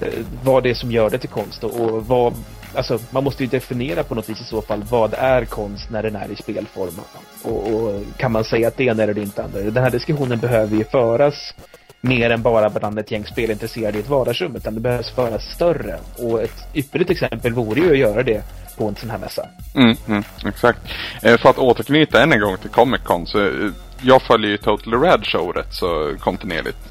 [0.00, 0.08] eh,
[0.44, 2.34] vad det är som gör det till konst och, och vad
[2.74, 6.02] Alltså man måste ju definiera på något vis i så fall vad är konst när
[6.02, 7.00] den är i spelform.
[7.42, 9.60] Och, och kan man säga att det ena eller det inte andra.
[9.60, 11.54] Den här diskussionen behöver ju föras
[12.00, 15.98] mer än bara bland ett gäng spelintresserade i ett vardagsrum utan det behövs föras större.
[16.18, 18.42] Och ett ypperligt exempel vore ju att göra det
[18.76, 19.48] på en sån här mässa.
[19.74, 20.80] Mm, mm, exakt.
[21.22, 23.70] Eh, för att återknyta än en gång till Comic Con så eh,
[24.02, 26.89] jag följer ju Total Rad Show rätt så kontinuerligt.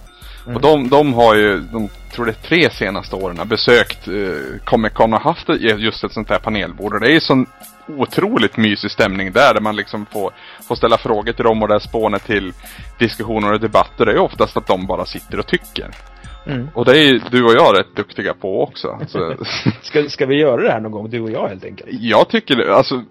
[0.50, 0.56] Mm.
[0.56, 4.94] Och de, de har ju, de tror det är tre senaste åren, besökt eh, Comic
[4.94, 6.94] Con och haft just ett sånt här panelbord.
[6.94, 7.46] Och det är ju sån
[7.88, 10.34] otroligt mysig stämning där, där man liksom får,
[10.68, 12.54] får ställa frågor till dem och där spånar till
[13.00, 14.06] diskussioner och debatter.
[14.06, 15.90] Det är ju oftast att de bara sitter och tycker.
[16.46, 16.68] Mm.
[16.74, 19.00] Och det är ju du och jag rätt duktiga på också.
[19.08, 19.36] Så.
[19.82, 21.90] ska, ska vi göra det här någon gång, du och jag helt enkelt?
[21.92, 23.04] Jag tycker det, alltså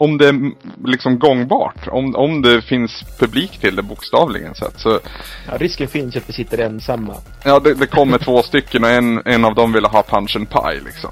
[0.00, 0.52] om det är
[0.84, 5.00] liksom gångbart, om, om det finns publik till det bokstavligen sett så...
[5.46, 7.14] Ja, risken finns ju att vi sitter ensamma.
[7.44, 10.50] Ja, det, det kommer två stycken och en, en av dem vill ha punch and
[10.50, 11.10] pie liksom.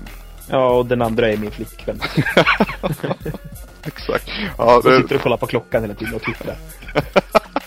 [0.51, 2.01] Ja, och den andra är min flickvän.
[3.85, 4.31] Exakt.
[4.59, 5.03] Ja, Så det...
[5.03, 6.57] sitter och kollar på klockan hela tiden och tittar.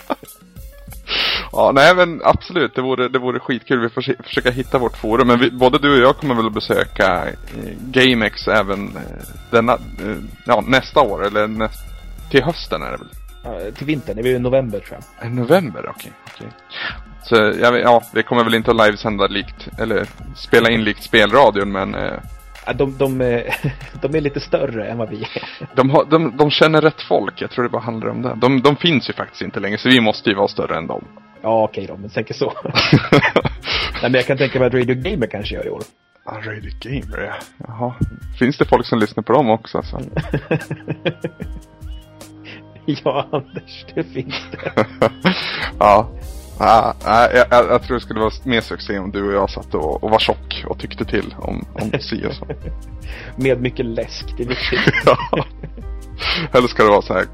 [1.52, 2.76] Ja, nej men absolut.
[2.76, 3.80] Det vore, det vore skitkul.
[3.80, 5.28] Vi får försöka hitta vårt forum.
[5.28, 7.34] Men vi, både du och jag kommer väl att besöka eh,
[7.80, 11.26] GameX även eh, denna, eh, ja, nästa år.
[11.26, 11.84] Eller näst,
[12.32, 13.10] till hösten är det väl?
[13.44, 14.16] Ja, till vintern.
[14.16, 15.32] Det blir i november tror jag.
[15.32, 16.12] November, okej.
[16.36, 16.58] Okay, okay.
[17.24, 21.72] Så ja, ja, vi kommer väl inte att livesända likt, eller spela in likt spelradion
[21.72, 21.96] men
[22.76, 23.18] de, de,
[24.02, 25.68] de är lite större än vad vi är.
[25.76, 28.38] De, har, de, de känner rätt folk, jag tror det bara handlar om det.
[28.42, 31.04] De, de finns ju faktiskt inte längre, så vi måste ju vara större än dem.
[31.42, 32.54] Ja, okej då, men tänker så.
[34.02, 35.84] Nej, men jag kan tänka mig att Radio Gamer kanske gör i år.
[36.26, 37.34] Ja, Radio Gamer, ja.
[37.68, 37.94] Jaha.
[38.40, 40.00] Finns det folk som lyssnar på dem också alltså?
[42.86, 44.86] ja, Anders, det finns det.
[45.80, 46.10] ja.
[46.64, 49.50] Ah, ah, jag, jag, jag, tror det skulle vara mer succé om du och jag
[49.50, 52.48] satt och, och var tjock och tyckte till om, om si och så.
[53.36, 54.80] Med mycket läsk, det är viktigt.
[55.06, 55.46] ja.
[56.52, 57.26] Eller ska det vara så här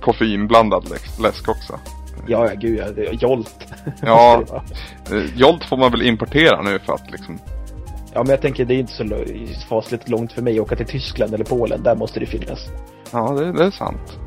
[0.00, 0.88] koffeinblandad
[1.20, 1.78] läsk också?
[2.26, 3.12] Ja, ja gud ja.
[3.12, 3.66] Jolt.
[4.02, 4.42] ja,
[5.10, 7.38] eh, Jolt får man väl importera nu för att liksom
[8.14, 9.04] Ja, men jag tänker det är inte så
[9.68, 11.82] fasligt långt för mig att åka till Tyskland eller Polen.
[11.82, 12.68] Där måste det finnas.
[13.12, 14.18] Ja, det, det är sant.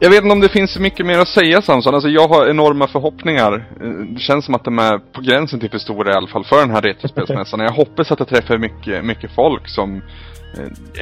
[0.00, 1.94] Jag vet inte om det finns så mycket mer att säga Samson.
[1.94, 3.52] Alltså jag har enorma förhoppningar.
[3.80, 6.44] Eh, det känns som att de är på gränsen till för stora i alla fall
[6.44, 7.60] för den här retrospelsmässan.
[7.60, 10.02] Jag hoppas att jag träffar mycket, mycket folk som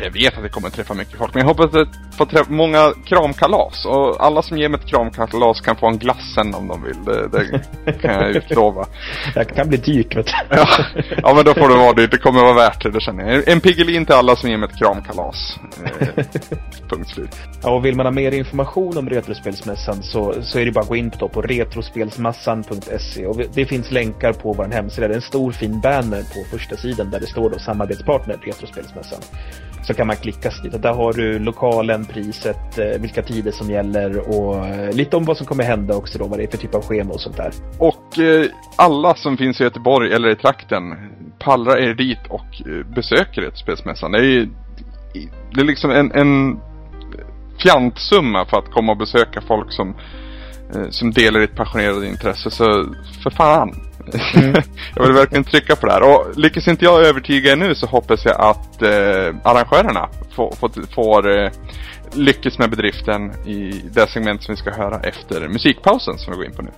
[0.02, 2.52] jag vet att det kommer att träffa mycket folk, men jag hoppas att få träffa
[2.52, 3.84] många kramkalas.
[3.84, 7.04] Och alla som ger mig ett kramkalas kan få en glass sen om de vill.
[7.04, 7.28] Det,
[7.84, 8.86] det kan jag utlova.
[9.34, 10.32] Det kan bli dyrt vet du.
[10.50, 10.66] Ja,
[11.22, 12.10] ja men då får det vara dyrt.
[12.10, 13.48] Det kommer att vara värt det, det känner jag.
[13.48, 15.58] En Piggelin till alla som ger mig ett kramkalas.
[16.00, 16.24] Eh,
[16.88, 17.36] punkt slut.
[17.62, 20.88] Ja, och vill man ha mer information om Retrospelsmässan så, så är det bara att
[20.88, 23.26] gå in på, på retrospelsmassan.se.
[23.26, 25.08] Och det finns länkar på vår hemsida.
[25.08, 29.20] Det är en stor fin banner på första sidan där det står då samarbetspartner Retrospelsmässan.
[29.83, 30.83] Så kan man klicka sig dit.
[30.83, 35.37] Där har du lokalen, priset, eh, vilka tider som gäller och eh, lite om vad
[35.37, 37.52] som kommer hända också då, vad det är för typ av schema och sånt där.
[37.78, 40.83] Och eh, alla som finns i Göteborg eller i trakten
[41.38, 44.12] pallrar er dit och eh, besöker besöker Spelsmässan.
[44.12, 44.48] Det är ju
[45.55, 46.61] det är liksom en, en
[47.62, 49.94] fjantsumma för att komma och besöka folk som,
[50.90, 52.50] som delar ditt passionerade intresse.
[52.50, 52.64] Så
[53.22, 53.74] för fan,
[54.34, 54.62] Mm.
[54.96, 56.02] jag vill verkligen trycka på det här.
[56.02, 60.70] Och lyckas inte jag övertyga er nu så hoppas jag att eh, arrangörerna får, får,
[60.94, 61.50] får eh,
[62.12, 66.46] lyckas med bedriften i det segment som vi ska höra efter musikpausen som vi går
[66.46, 66.70] in på nu.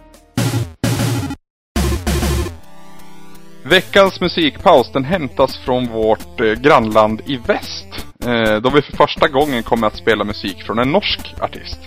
[3.67, 8.07] Veckans musikpaus den hämtas från vårt eh, grannland i väst.
[8.27, 11.79] Eh, då vi för första gången kommer att spela musik från en norsk artist.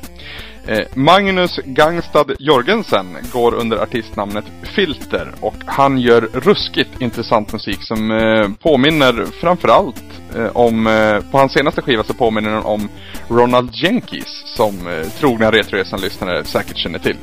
[0.68, 8.12] Eh, Magnus Gangstad Jorgensen går under artistnamnet Filter och han gör ruskigt intressant musik som
[8.12, 10.04] eh, påminner framförallt
[10.36, 12.90] eh, om, eh, på hans senaste skiva så påminner den om
[13.28, 17.18] Ronald Jenkins som eh, trogna Retroresan-lyssnare säkert känner till.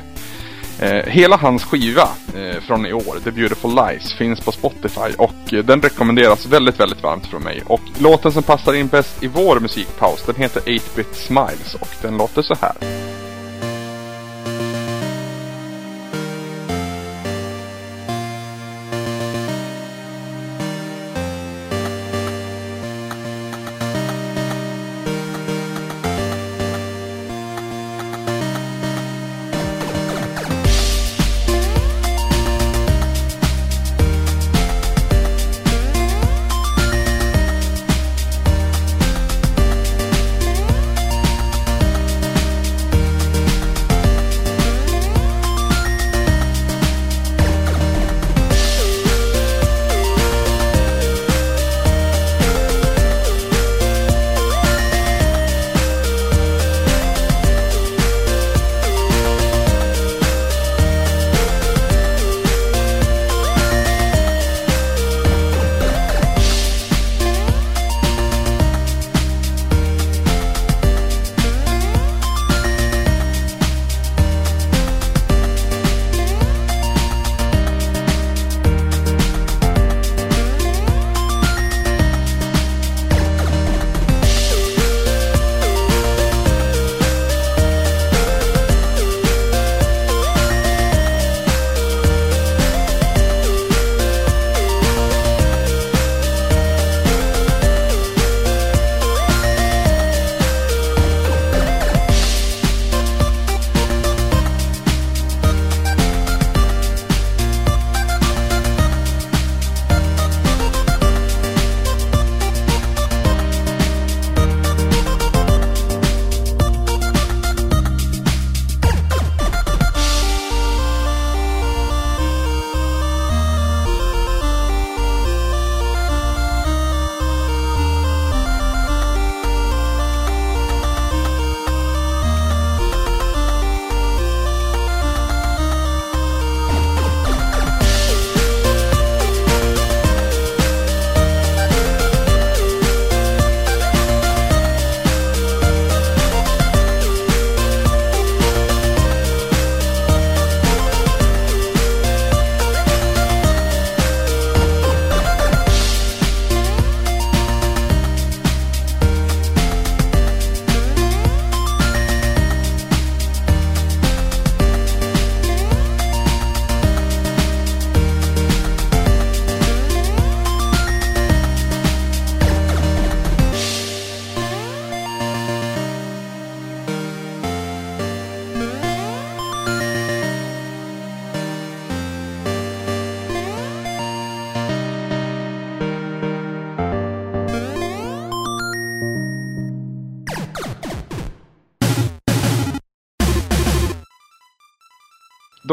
[0.80, 2.08] Eh, hela hans skiva
[2.66, 7.26] från i år, The Beautiful Lies, finns på Spotify och den rekommenderas väldigt, väldigt varmt
[7.26, 7.62] från mig.
[7.66, 12.16] Och låten som passar in bäst i vår musikpaus, den heter 8-Bit Smiles och den
[12.16, 12.72] låter så här.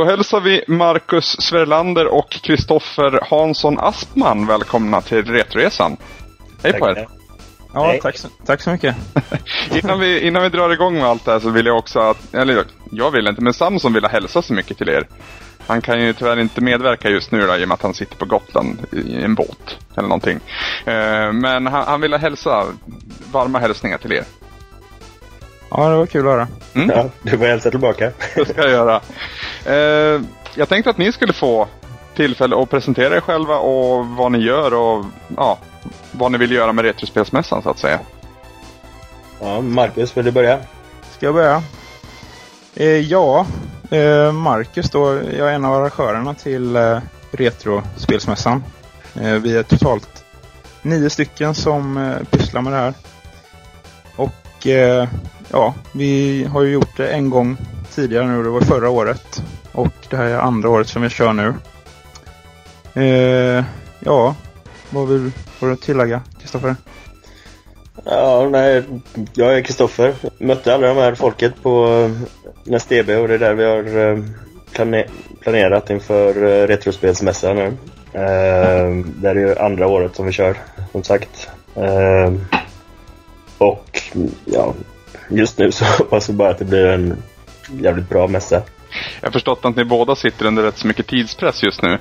[0.02, 5.98] Då hälsar vi Marcus Sverlander och Kristoffer Hansson Aspman välkomna till Retresan.
[6.64, 7.08] Hej på er!
[7.74, 8.96] Ja, tack så, tack så mycket.
[9.84, 12.34] innan, vi, innan vi drar igång med allt det här så vill jag också att,
[12.34, 15.08] eller jag vill inte, men Samson vill hälsa så mycket till er.
[15.68, 18.16] Han kan ju tyvärr inte medverka just nu då, i och med att han sitter
[18.16, 20.40] på Gotland i en båt eller någonting.
[20.86, 22.66] Eh, men han, han vill hälsa
[23.32, 24.24] varma hälsningar till er.
[25.72, 26.48] Ja, det var kul att höra.
[26.74, 26.90] Mm.
[26.96, 28.12] Ja, du får hälsa tillbaka.
[28.36, 29.02] Det ska jag göra.
[29.66, 30.22] Eh,
[30.56, 31.68] jag tänkte att ni skulle få
[32.16, 35.06] tillfälle att presentera er själva och vad ni gör och
[35.38, 35.58] ja,
[36.12, 38.00] vad ni vill göra med Retrospelsmässan så att säga.
[39.40, 40.60] Ja, Marcus, vill du börja?
[41.12, 41.64] Ska jag börja?
[42.76, 43.46] Eh, ja,
[43.92, 45.20] eh, Marcus då.
[45.38, 47.00] Jag är en av arrangörerna till eh,
[47.32, 48.64] Retrospelsmässan.
[49.16, 50.24] Eh, vi är totalt
[50.82, 52.94] nio stycken som eh, pysslar med det här.
[54.62, 55.08] Och eh,
[55.52, 57.58] ja, vi har ju gjort det en gång
[57.96, 58.44] tidigare nu.
[58.44, 59.44] Det var förra året.
[59.72, 61.54] Och det här är andra året som vi kör nu.
[62.94, 63.66] Eh,
[64.00, 64.36] ja,
[64.90, 66.76] vad vill du tillägga, Kristoffer?
[68.06, 68.84] Ja, nej,
[69.34, 70.14] jag är Kristoffer.
[70.38, 74.24] Mötte alla de här folket på eh, och det är där vi har eh,
[74.72, 75.06] plane
[75.40, 77.66] planerat inför eh, Retrospelsmässan nu.
[78.14, 80.58] Eh, det är ju andra året som vi kör,
[80.92, 81.50] som sagt.
[81.76, 82.32] Eh,
[83.62, 84.02] och
[84.46, 84.74] ja,
[85.30, 87.24] just nu så hoppas vi bara att det blir en
[87.72, 88.62] jävligt bra mässa.
[89.22, 92.00] Jag har förstått att ni båda sitter under rätt så mycket tidspress just nu.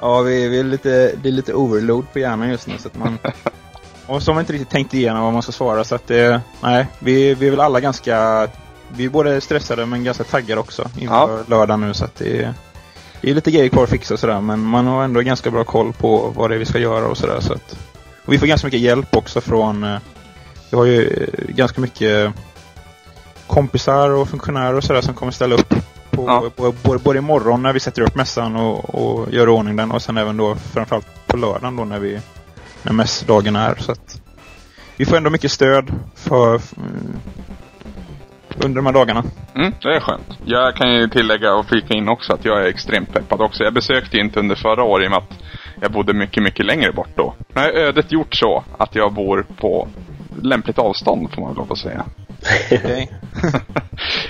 [0.00, 2.78] Ja, vi, vi är lite, det är lite overload på hjärnan just nu.
[2.78, 3.18] Så att man,
[4.06, 5.84] och så har man inte riktigt tänkt igenom vad man ska svara.
[5.84, 8.48] Så att det, nej, vi, vi är väl alla ganska,
[8.96, 11.44] vi är både stressade men ganska taggade också inför ja.
[11.46, 11.94] lördag nu.
[11.94, 12.54] Så att det,
[13.20, 14.40] det är lite grejer kvar att fixa och sådär.
[14.40, 17.18] Men man har ändå ganska bra koll på vad det är vi ska göra och
[17.18, 17.40] sådär.
[17.40, 17.78] Så att,
[18.24, 19.98] och vi får ganska mycket hjälp också från,
[20.70, 22.32] vi har ju eh, ganska mycket
[23.46, 25.74] kompisar och funktionärer och sådär som kommer ställa upp
[26.10, 26.50] på, ja.
[26.56, 30.02] på, både, både imorgon när vi sätter upp mässan och, och gör ordning den och
[30.02, 32.20] sen även då framförallt på lördagen då när vi
[32.82, 33.74] när mässdagen är.
[33.74, 34.22] Så att
[34.96, 36.74] vi får ändå mycket stöd för, för
[38.64, 39.24] under de här dagarna.
[39.54, 40.38] Mm, det är skönt.
[40.44, 43.62] Jag kan ju tillägga och flika in också att jag är extremt peppad också.
[43.62, 45.38] Jag besökte inte under förra året i och med att
[45.80, 47.34] jag bodde mycket, mycket längre bort då.
[47.54, 49.88] Nu har ödet gjort så att jag bor på
[50.42, 52.04] lämpligt avstånd får man lov att säga.
[52.70, 53.00] Okay.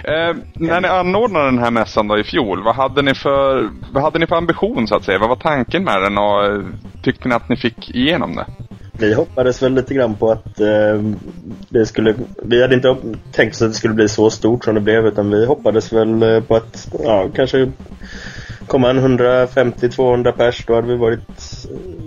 [0.05, 4.03] eh, när ni anordnade den här mässan då i fjol, vad hade ni för, vad
[4.03, 5.19] hade ni för ambition så att säga?
[5.19, 6.63] Vad var tanken med den och eh,
[7.03, 8.47] tyckte ni att ni fick igenom det?
[8.99, 11.03] Vi hoppades väl lite grann på att eh,
[11.69, 12.97] det skulle, vi hade inte
[13.33, 16.23] tänkt oss att det skulle bli så stort som det blev utan vi hoppades väl
[16.23, 17.73] eh, på att, ja, kanske
[18.67, 21.67] komma en 150-200 pers, då hade vi varit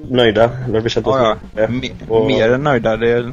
[0.09, 0.47] nöjda.
[0.47, 1.35] Då hade vi känt oss ja,
[2.09, 2.23] ja.
[2.27, 2.97] Mer än nöjda.
[2.97, 3.31] Det,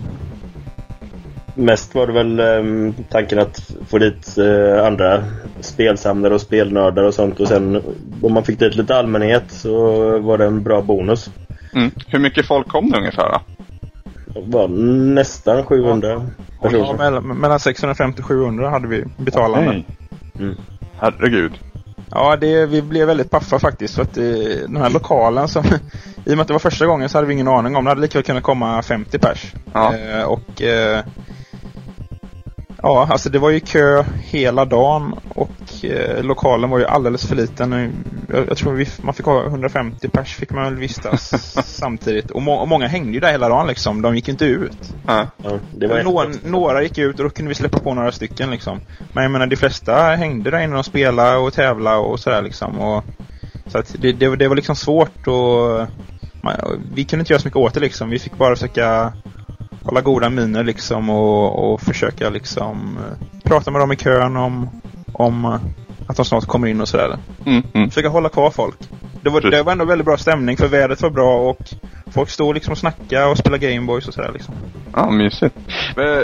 [1.55, 5.25] mest var det väl um, tanken att få dit uh, andra
[5.61, 7.41] spelsamlare och spelnördar och sånt.
[7.41, 7.83] Och sen
[8.23, 9.73] om man fick dit lite allmänhet så
[10.19, 11.31] var det en bra bonus.
[11.75, 11.91] Mm.
[12.07, 13.41] Hur mycket folk kom det ungefär då?
[14.27, 14.69] Det var
[15.15, 16.23] nästan 700 ja.
[16.63, 16.85] personer.
[16.85, 19.69] Ja, mellan, mellan 650 och 700 hade vi betalande.
[19.69, 19.83] Okay.
[20.39, 20.57] Mm.
[20.99, 21.53] Herregud.
[22.11, 23.95] Ja, det, vi blev väldigt paffa faktiskt.
[23.95, 24.25] För att eh,
[24.69, 25.65] den här lokalen som...
[26.25, 27.85] I och med att det var första gången så hade vi ingen aning om.
[27.85, 29.55] Det hade lika väl kunnat komma 50 pers.
[29.73, 29.95] Ja.
[29.95, 31.05] Eh, och eh,
[32.83, 37.37] Ja, alltså det var ju kö hela dagen och eh, lokalen var ju alldeles för
[37.37, 37.93] liten.
[38.33, 41.35] Jag, jag tror vi, man fick ha 150 pers fick man väl vistas
[41.79, 42.31] samtidigt.
[42.31, 44.03] Och, må, och, många hängde ju där hela dagen liksom.
[44.03, 44.95] De gick inte ut.
[45.07, 45.27] Ja.
[46.05, 48.81] Några, några gick ut och då kunde vi släppa på några stycken liksom.
[49.13, 52.81] Men jag menar de flesta hängde där inne och spelade och tävlade och sådär liksom.
[52.81, 53.05] Och,
[53.67, 55.87] så att det, det, det var liksom svårt och
[56.43, 56.55] man,
[56.95, 58.11] vi kunde inte göra så mycket åt det liksom.
[58.11, 59.13] Vi fick bara försöka
[59.87, 64.69] hålla goda miner liksom och, och försöka liksom eh, prata med dem i kön om,
[65.13, 65.61] om eh,
[66.07, 67.19] att de snart kommer in och sådär.
[67.47, 67.89] Mm, mm.
[67.89, 68.79] Försöka hålla kvar folk.
[69.23, 71.59] Det var, det var ändå väldigt bra stämning för vädret var bra och
[72.07, 74.55] folk stod liksom och snackade och spelade Gameboys och sådär liksom.
[74.93, 75.57] Ja, mysigt.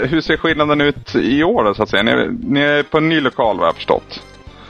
[0.03, 2.03] Hur ser skillnaden ut i år då, så att säga?
[2.03, 4.21] Ni är, ni är på en ny lokal vad jag förstått.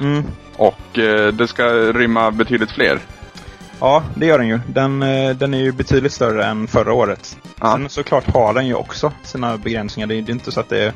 [0.02, 0.24] Mm.
[0.56, 3.00] Och eh, det ska rymma betydligt fler.
[3.80, 4.60] Ja, det gör den ju.
[4.68, 7.38] Den, eh, den är ju betydligt större än förra året.
[7.60, 7.72] Ja.
[7.72, 10.08] Sen såklart har den ju också sina begränsningar.
[10.08, 10.94] Det är ju inte så att det är,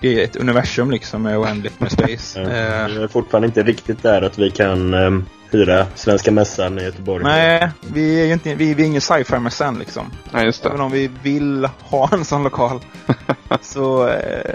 [0.00, 2.40] det är ett universum liksom med oändligt med space.
[2.40, 2.50] ja.
[2.50, 2.86] Eh.
[2.86, 7.24] Vi är fortfarande inte riktigt där att vi kan um, hyra Svenska Mässan i Göteborg.
[7.24, 10.06] Nej, vi är ju inte, vi, vi är ingen sci-fi mässan liksom.
[10.30, 10.68] Nej, just det.
[10.68, 12.80] Även om vi vill ha en sån lokal.
[13.60, 14.54] så eh,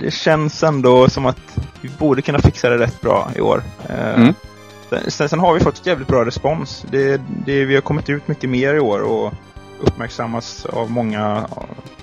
[0.00, 3.62] det känns ändå som att vi borde kunna fixa det rätt bra i år.
[3.88, 4.34] Mm.
[4.90, 6.84] Sen, sen, har vi fått ett jävligt bra respons.
[6.90, 9.32] Det, det, vi har kommit ut mycket mer i år och
[9.80, 11.48] uppmärksammas av många,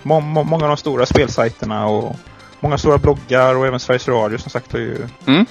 [0.03, 2.15] må, må, många av de stora spelsajterna och
[2.59, 5.45] många stora bloggar och även Sveriges Radio som sagt har ju mm.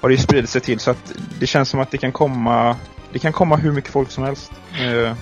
[0.00, 2.76] har det ju spridit sig till så att det känns som att det kan komma
[3.12, 4.52] det kan komma hur mycket folk som helst.
[4.80, 5.16] Eh,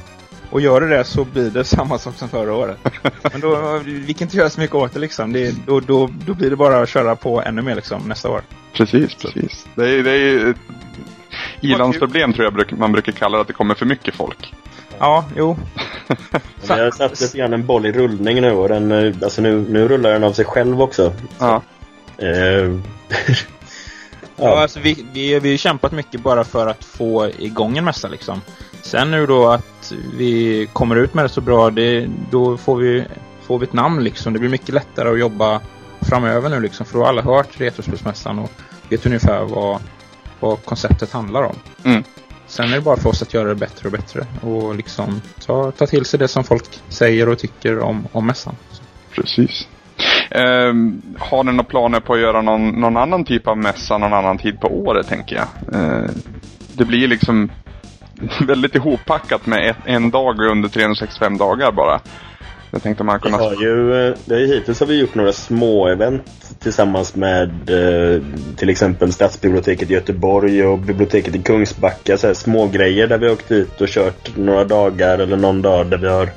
[0.51, 2.79] och gör det det så blir det samma sak som förra året.
[3.33, 5.33] Men då, vi kan inte göra så mycket åt det liksom.
[5.33, 8.43] Det, då, då, då blir det bara att köra på ännu mer liksom nästa år.
[8.73, 9.67] Precis, precis.
[9.75, 10.55] Det är, det är
[11.61, 14.55] ilandsproblem tror jag man brukar kalla det, att det kommer för mycket folk.
[14.99, 15.57] Ja, jo.
[16.63, 19.67] Vi har satt lite grann en boll i rullning nu och den, eh, alltså nu,
[19.69, 21.13] nu rullar den av sig själv också.
[21.39, 21.63] Ja.
[22.19, 22.75] Eh,
[24.41, 28.09] Ja, alltså vi, vi, vi har kämpat mycket bara för att få igång en mässa
[28.09, 28.41] liksom.
[28.83, 33.05] Sen nu då att vi kommer ut med det så bra, det, då får vi,
[33.43, 34.33] får vi ett namn liksom.
[34.33, 35.61] Det blir mycket lättare att jobba
[36.01, 36.87] framöver nu liksom.
[36.87, 38.51] För då har alla hört Retrospelsmässan och
[38.89, 39.81] vet ungefär vad,
[40.41, 41.57] vad konceptet handlar om.
[41.85, 42.03] Mm.
[42.47, 44.27] Sen är det bara för oss att göra det bättre och bättre.
[44.41, 48.57] Och liksom ta, ta till sig det som folk säger och tycker om, om mässan.
[49.15, 49.69] Precis.
[50.31, 50.75] Eh,
[51.19, 54.39] har ni några planer på att göra någon, någon, annan typ av mässa någon annan
[54.39, 55.81] tid på året, tänker jag?
[55.81, 56.11] Eh,
[56.73, 57.51] det blir liksom
[58.47, 62.01] väldigt ihoppackat med ett, en dag under 365 dagar bara.
[62.71, 63.39] Jag tänkte man kunna...
[63.39, 68.23] Vi har ju, det är, hittills har vi gjort några små event tillsammans med eh,
[68.57, 72.19] till exempel Stadsbiblioteket i Göteborg och biblioteket i Kungsbacka.
[72.19, 75.63] Så här små grejer där vi har åkt dit och kört några dagar eller någon
[75.63, 76.29] dag där vi har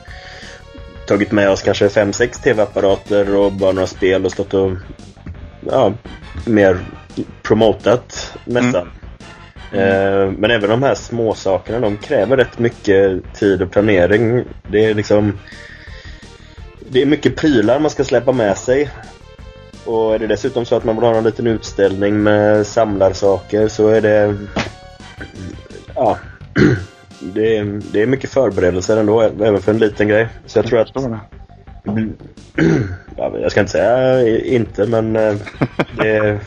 [1.08, 4.72] tagit med oss kanske fem sex tv-apparater och bara några spel och stått och
[5.72, 5.94] ja,
[6.46, 6.78] mer
[7.42, 8.90] promotat mässan.
[9.72, 9.88] Mm.
[9.88, 14.44] Eh, men även de här små sakerna de kräver rätt mycket tid och planering.
[14.72, 15.38] Det är liksom
[16.92, 18.90] det är mycket prylar man ska släppa med sig.
[19.86, 23.88] Och är det dessutom så att man vill ha en liten utställning med samlarsaker så
[23.88, 24.38] är det...
[25.96, 26.18] Ja.
[27.34, 30.28] Det är, det är mycket förberedelser ändå, även för en liten grej.
[30.46, 30.90] Så jag tror att...
[33.18, 35.36] Ja, jag ska inte säga inte, men eh,
[35.98, 36.40] det,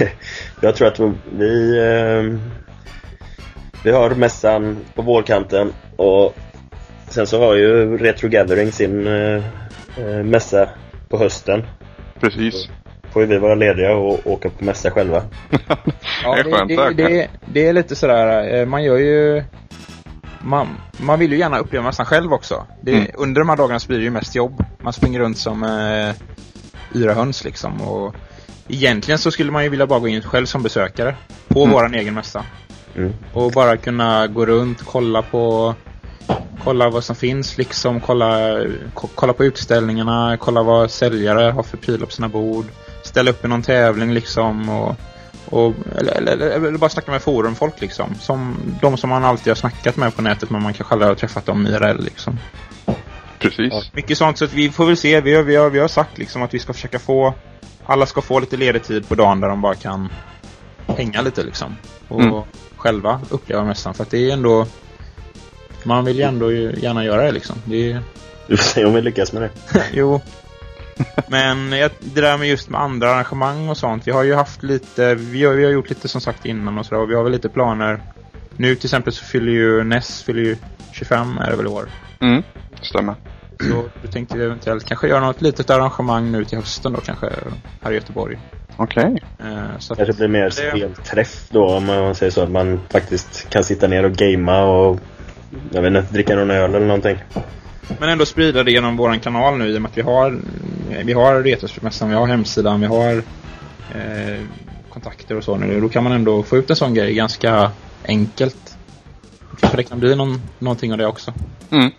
[0.60, 1.00] jag tror att
[1.38, 1.78] vi...
[1.78, 2.38] Eh,
[3.84, 6.36] vi har mässan på vårkanten och
[7.08, 9.06] sen så har ju Retro Gathering sin
[9.98, 10.68] eh, mässa
[11.08, 11.66] på hösten.
[12.20, 12.54] Precis.
[12.54, 12.68] Så
[13.12, 15.22] får ju vi vara lediga och åka på mässa själva.
[16.24, 19.42] ja, det, det, det, det, är lite sådär, man gör ju
[20.44, 22.66] man, man vill ju gärna uppleva mässan själv också.
[22.80, 23.10] Det, mm.
[23.14, 24.64] Under de här dagarna så blir det ju mest jobb.
[24.82, 27.80] Man springer runt som eh, yra höns liksom.
[27.80, 28.14] Och
[28.68, 31.14] egentligen så skulle man ju vilja bara gå in själv som besökare
[31.48, 31.72] på mm.
[31.72, 32.44] våran egen mässa.
[32.96, 33.12] Mm.
[33.32, 35.74] Och bara kunna gå runt, kolla på
[36.64, 38.60] kolla vad som finns liksom, kolla,
[38.94, 42.66] kolla på utställningarna, kolla vad säljare har för prylar på sina bord.
[43.02, 44.96] Ställa upp i någon tävling liksom och
[45.52, 48.14] och, eller, eller, eller, bara snacka med forumfolk liksom.
[48.14, 51.14] Som de som man alltid har snackat med på nätet men man kanske aldrig har
[51.14, 52.38] träffat dem IRL liksom.
[53.38, 53.72] Precis.
[53.72, 55.20] Ja, mycket sånt så att vi får väl se.
[55.20, 57.34] Vi har, vi, har, vi har sagt liksom att vi ska försöka få
[57.86, 60.08] alla ska få lite ledig tid på dagen där de bara kan
[60.86, 61.76] hänga lite liksom.
[62.08, 62.42] Och mm.
[62.76, 63.94] själva uppleva mässan.
[63.94, 64.66] För att det är ändå
[65.84, 67.56] man vill ju ändå gärna göra det liksom.
[67.64, 68.02] Det är...
[68.46, 69.50] Du får se om vi lyckas med det.
[69.92, 70.20] jo,
[71.28, 74.06] men det där med just med andra arrangemang och sånt.
[74.06, 76.86] Vi har ju haft lite, vi har, vi har gjort lite som sagt innan och
[76.86, 77.02] sådär.
[77.02, 78.02] Och vi har väl lite planer.
[78.56, 80.56] Nu till exempel så fyller ju NES fyller ju
[80.92, 81.88] 25 är det väl i år.
[82.20, 82.42] Mm,
[82.82, 83.14] stämmer.
[83.60, 87.30] Så då tänkte vi eventuellt kanske göra något litet arrangemang nu till hösten då kanske
[87.80, 88.38] här i Göteborg.
[88.76, 89.04] Okej.
[89.04, 89.52] Okay.
[89.52, 92.42] Eh, så kanske blir mer spelträff då om man säger så.
[92.42, 95.00] Att man faktiskt kan sitta ner och gamea och
[95.70, 97.18] jag vet inte, dricka någon öl eller någonting.
[97.98, 100.38] Men ändå sprida det genom våran kanal nu i och med att vi har
[101.04, 103.16] vi har Retrospelsmässan, vi har hemsidan, vi har
[103.94, 104.40] eh,
[104.88, 105.80] kontakter och så nu.
[105.80, 107.70] Då kan man ändå få ut en sån grej ganska
[108.06, 108.76] enkelt.
[109.56, 111.32] För det kan bli någon, någonting av det också.
[111.70, 111.90] Mm.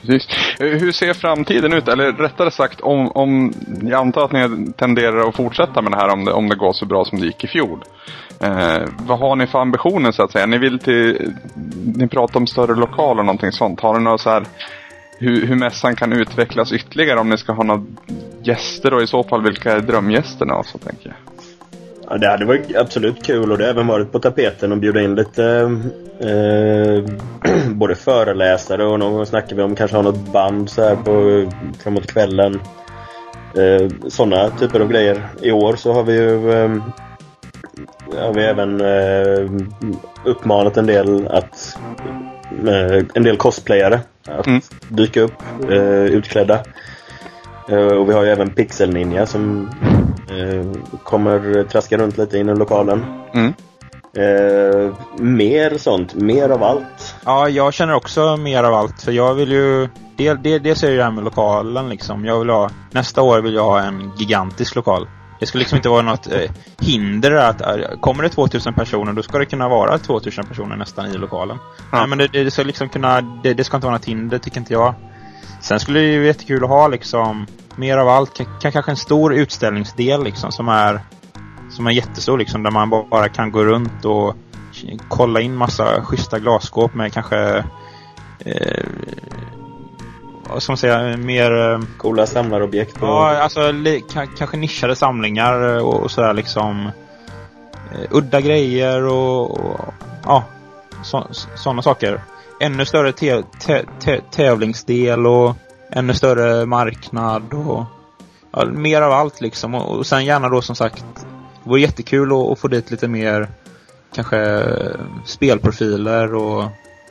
[0.00, 0.28] Precis.
[0.58, 1.88] Hur ser framtiden ut?
[1.88, 6.08] Eller rättare sagt, om, om jag antar att ni tenderar att fortsätta med det här
[6.08, 7.84] om det, om det går så bra som det gick i fjol.
[8.40, 10.46] Eh, vad har ni för ambitioner så att säga?
[10.46, 11.34] Ni vill till,
[11.96, 13.80] ni pratar om större lokaler och någonting sånt.
[13.80, 14.44] Har ni några så här
[15.18, 17.84] hur, hur mässan kan utvecklas ytterligare om ni ska ha några
[18.42, 21.27] gäster och i så fall vilka är drömgästerna så tänker jag.
[22.10, 25.00] Ja, det hade varit absolut kul och det har även varit på tapeten att bjuda
[25.00, 25.44] in lite
[26.20, 27.04] eh,
[27.74, 31.44] både föreläsare och någon gång snackar vi om kanske ha något band så här på
[31.82, 32.60] framåt kvällen.
[33.56, 35.22] Eh, sådana typer av grejer.
[35.42, 36.82] I år så har vi ju eh,
[38.16, 39.66] har vi även eh,
[40.24, 41.78] uppmanat en del att
[42.66, 44.60] eh, en del cosplayare att mm.
[44.88, 46.62] dyka upp eh, utklädda.
[47.68, 49.68] Eh, och vi har ju även Pixel Ninja som
[50.30, 53.04] eh, kommer traska runt lite inom lokalen.
[53.34, 53.52] Mm.
[54.16, 57.14] Eh, mer sånt, mer av allt.
[57.24, 59.02] Ja, jag känner också mer av allt.
[59.02, 59.88] För jag vill ju...
[60.16, 62.24] Del, del, dels är det det här med lokalen liksom.
[62.24, 62.70] Jag vill ha...
[62.90, 65.08] Nästa år vill jag ha en gigantisk lokal.
[65.40, 66.50] det skulle liksom inte vara något eh,
[66.80, 71.06] hinder att eh, kommer det 2000 personer då ska det kunna vara 2000 personer nästan
[71.06, 71.58] i lokalen.
[71.92, 71.98] Ja.
[71.98, 74.58] Nej, men det, det ska liksom kunna, det, det ska inte vara något hinder tycker
[74.60, 74.94] inte jag.
[75.60, 77.46] Sen skulle det ju vara jättekul att ha liksom
[77.78, 78.38] mer av allt.
[78.38, 81.00] K- kanske en stor utställningsdel liksom som är
[81.70, 84.34] som är jättestor liksom där man bara kan gå runt och
[85.08, 87.64] kolla in massa schyssta glasskåp med kanske
[88.44, 88.84] eh,
[90.50, 92.96] vad ska man säga, mer eh, Coola samlarobjekt.
[92.96, 93.08] Och...
[93.08, 93.72] Ja, alltså
[94.38, 96.90] kanske nischade samlingar och, och sådär liksom.
[97.92, 100.44] Eh, udda grejer och, och ja,
[101.54, 102.20] sådana saker.
[102.60, 103.12] Ännu större
[104.30, 105.56] tävlingsdel och
[105.90, 107.84] ännu större marknad och
[108.50, 109.74] ja, mer av allt liksom.
[109.74, 111.04] Och, och sen gärna då som sagt,
[111.64, 113.48] det vore jättekul att, att få dit lite mer
[114.14, 114.64] kanske
[115.24, 116.64] spelprofiler och,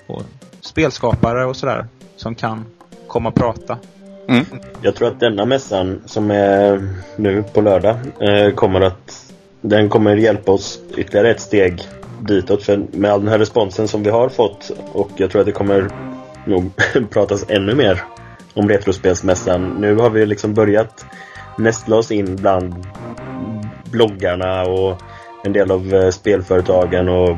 [0.08, 0.24] och
[0.62, 2.66] spelskapare och sådär som kan
[3.08, 3.78] komma och prata.
[4.28, 4.46] Mm.
[4.82, 10.16] Jag tror att denna mässan som är nu på lördag eh, kommer att den kommer
[10.16, 11.82] hjälpa oss ytterligare ett steg
[12.20, 12.64] ditåt.
[12.64, 15.52] För med all den här responsen som vi har fått och jag tror att det
[15.52, 15.90] kommer
[16.46, 16.72] nog
[17.10, 18.04] pratas ännu mer
[18.58, 19.70] om Retrospelsmässan.
[19.70, 21.06] Nu har vi liksom börjat
[21.58, 22.88] nästla oss in bland
[23.92, 25.02] bloggarna och
[25.44, 27.30] en del av eh, spelföretagen och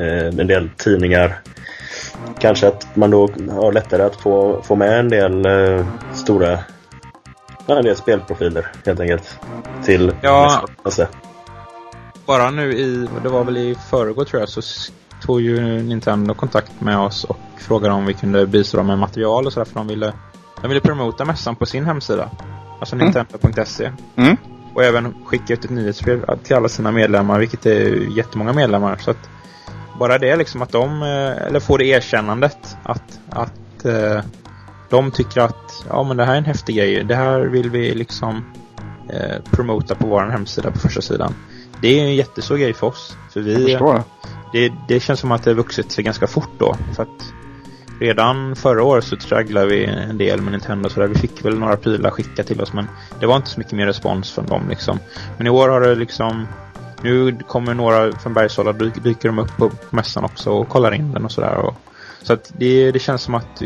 [0.00, 1.40] eh, en del tidningar.
[2.38, 6.58] Kanske att man då har lättare att få, få med en del eh, stora
[7.66, 9.38] en del spelprofiler helt enkelt
[9.84, 10.66] till Ja.
[10.84, 11.06] nästa
[12.28, 14.62] bara nu i, det var väl i förrgår tror jag, så
[15.22, 19.46] tog ju Nintendo kontakt med oss och frågade om vi kunde bistå dem med material
[19.46, 20.12] och sådär för de ville,
[20.62, 22.30] de ville promota mässan på sin hemsida.
[22.80, 23.04] Alltså Mm.
[23.04, 23.90] nintendo.se.
[24.16, 24.36] Mm.
[24.74, 28.96] Och även skicka ut ett nyhetsbrev till alla sina medlemmar, vilket är jättemånga medlemmar.
[28.96, 29.28] Så att
[29.98, 34.20] bara det liksom att de, eh, eller får det erkännandet att, att eh,
[34.90, 37.04] de tycker att ja men det här är en häftig grej.
[37.04, 38.44] Det här vill vi liksom
[39.08, 41.34] eh, promota på vår hemsida på första sidan.
[41.80, 43.16] Det är en jättestor grej för oss.
[43.32, 43.76] För vi,
[44.52, 46.76] det, det känns som att det har vuxit sig ganska fort då.
[46.96, 47.32] För att
[48.00, 51.06] redan förra året så tragglade vi en del med Nintendo så där.
[51.06, 52.88] Vi fick väl några prylar skickat till oss men
[53.20, 54.98] det var inte så mycket mer respons från dem liksom.
[55.36, 56.46] Men i år har det liksom
[57.02, 61.12] nu kommer några från Bergsala, dy- dyker de upp på mässan också och kollar in
[61.12, 61.54] den och sådär.
[61.54, 61.74] Och,
[62.22, 63.62] så att det, det känns som att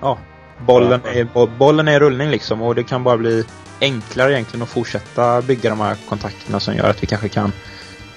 [0.00, 0.18] ja,
[0.66, 3.44] bollen är, bo- bollen är i rullning liksom och det kan bara bli
[3.80, 7.52] enklare egentligen att fortsätta bygga de här kontakterna som gör att vi kanske kan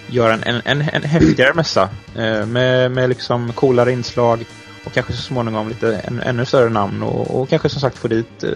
[0.07, 4.45] göra en, en, en, en häftigare mässa eh, med, med liksom coolare inslag
[4.83, 8.07] och kanske så småningom lite en, ännu större namn och, och kanske som sagt få
[8.07, 8.49] dit eh,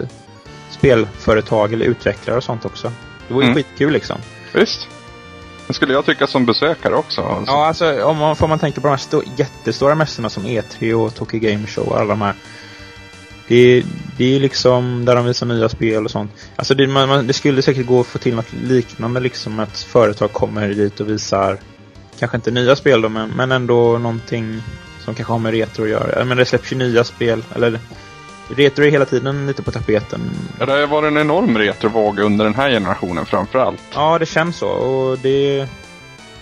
[0.70, 2.92] spelföretag eller utvecklare och sånt också.
[3.28, 3.62] Det vore ju Mm.
[3.64, 4.16] skitkul liksom.
[4.54, 4.86] Visst.
[5.66, 7.22] Det skulle jag tycka som besökare också.
[7.22, 7.52] Alltså.
[7.52, 10.92] Ja, alltså om man, får man tänka på de här sto- jättestora mässorna som E3
[10.92, 12.34] och Tokyo Game Show och alla de här.
[13.48, 13.84] Det,
[14.16, 16.30] det är liksom där de visar nya spel och sånt.
[16.56, 19.78] Alltså det, man, man, det skulle säkert gå att få till något liknande liksom att
[19.78, 21.58] företag kommer dit och visar
[22.18, 24.62] kanske inte nya spel då, men, men ändå någonting
[25.06, 26.24] som kanske har med retro att göra.
[26.24, 27.78] Men det släpps ju nya spel, eller
[28.48, 30.20] retro är hela tiden lite på tapeten.
[30.58, 33.80] Ja, det har varit en enorm retrovåg under den här generationen framförallt.
[33.94, 35.56] Ja, det känns så och det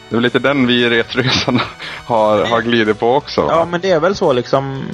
[0.08, 1.60] Det är väl lite den vi i Retroresan
[2.06, 3.42] har, har glidit på också.
[3.42, 3.48] va?
[3.50, 4.84] Ja, men det är väl så liksom.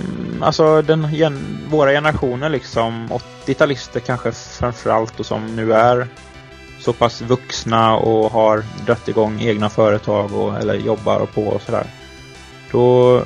[0.41, 3.09] Alltså den, gen, våra generationer liksom,
[3.47, 6.07] 80-talister kanske framförallt och som nu är
[6.79, 11.87] så pass vuxna och har dragit igång egna företag och, eller jobbar på och sådär.
[12.71, 13.23] Då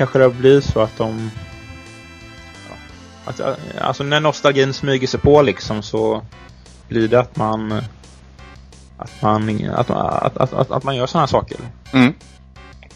[0.00, 1.30] kanske det blir så att de
[2.68, 2.74] ja,
[3.24, 6.22] att, eh, alltså när nostalgin smyger sig på liksom så
[6.88, 7.82] blir det att man
[8.96, 11.58] att man, att, att, att, att, att man gör sådana här saker.
[11.92, 12.14] Mm.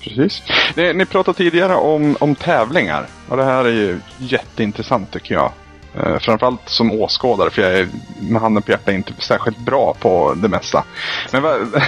[0.01, 0.43] Precis.
[0.77, 3.07] Ni, ni pratade tidigare om, om tävlingar.
[3.29, 5.53] Och det här är ju jätteintressant tycker jag.
[5.97, 7.89] Eh, framförallt som åskådare för jag är
[8.21, 10.85] med handen på hjärtat inte särskilt bra på det mesta.
[11.33, 11.61] Men vad,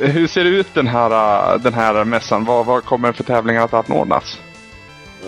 [0.00, 2.44] hur ser det ut den här, den här mässan?
[2.44, 4.38] Vad, vad kommer för tävlingar att anordnas?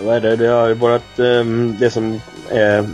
[0.03, 0.35] Vad är det?
[0.35, 2.89] Det har ju varit ehm, det som är,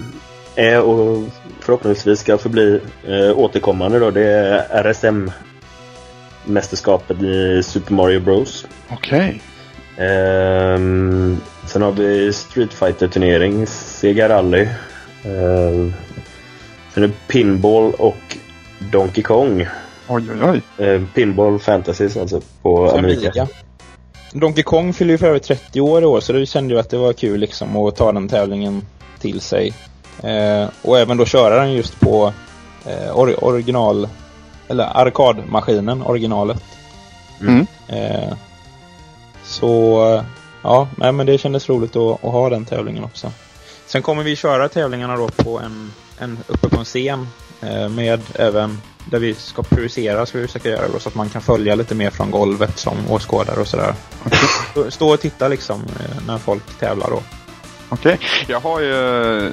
[0.56, 1.24] är och
[1.60, 4.12] förhoppningsvis ska förbli eh, återkommande då.
[4.12, 8.66] Det är RSM-mästerskapet i Super Mario Bros.
[8.90, 9.42] Okej.
[9.98, 14.68] Ehm, sen har vi Street fighter turnering Sega Rally.
[15.26, 15.94] Ehm,
[16.94, 18.38] sen är det Pinball och
[18.92, 19.68] Donkey Kong.
[20.08, 20.86] Oj, oj, oj.
[20.86, 23.30] Ehm, Pinball Fantasies alltså på Amiga.
[23.30, 23.48] Amiga.
[24.34, 26.90] Donkey Kong fyller ju för över 30 år i år så det kände ju att
[26.90, 28.86] det var kul liksom att ta den tävlingen
[29.20, 29.74] till sig.
[30.24, 32.34] Eh, och även då köra den just på
[32.86, 34.08] eh, or original,
[34.68, 36.64] eller arkadmaskinen, originalet.
[37.42, 37.68] Mm.
[37.88, 38.34] Eh,
[39.44, 40.24] så
[40.62, 43.32] ja, nej, men det kändes roligt att, att ha den tävlingen också.
[43.86, 47.28] Sen kommer vi köra tävlingarna då på en, en uppe på en scen
[47.62, 51.30] eh, med även där vi ska projicera ska vi försöka göra då, så att man
[51.30, 53.94] kan följa lite mer från golvet som åskådare och sådär.
[54.90, 57.24] Stå och titta liksom eh, när folk tävlar då.
[57.90, 58.20] Okej.
[58.48, 59.52] Jag har ju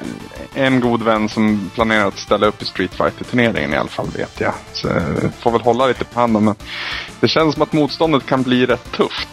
[0.53, 4.07] en god vän som planerar att ställa upp i Street fighter turneringen i alla fall
[4.17, 4.53] vet jag.
[4.73, 6.55] Så jag får väl hålla lite på handen men
[7.19, 9.29] det känns som att motståndet kan bli rätt tufft.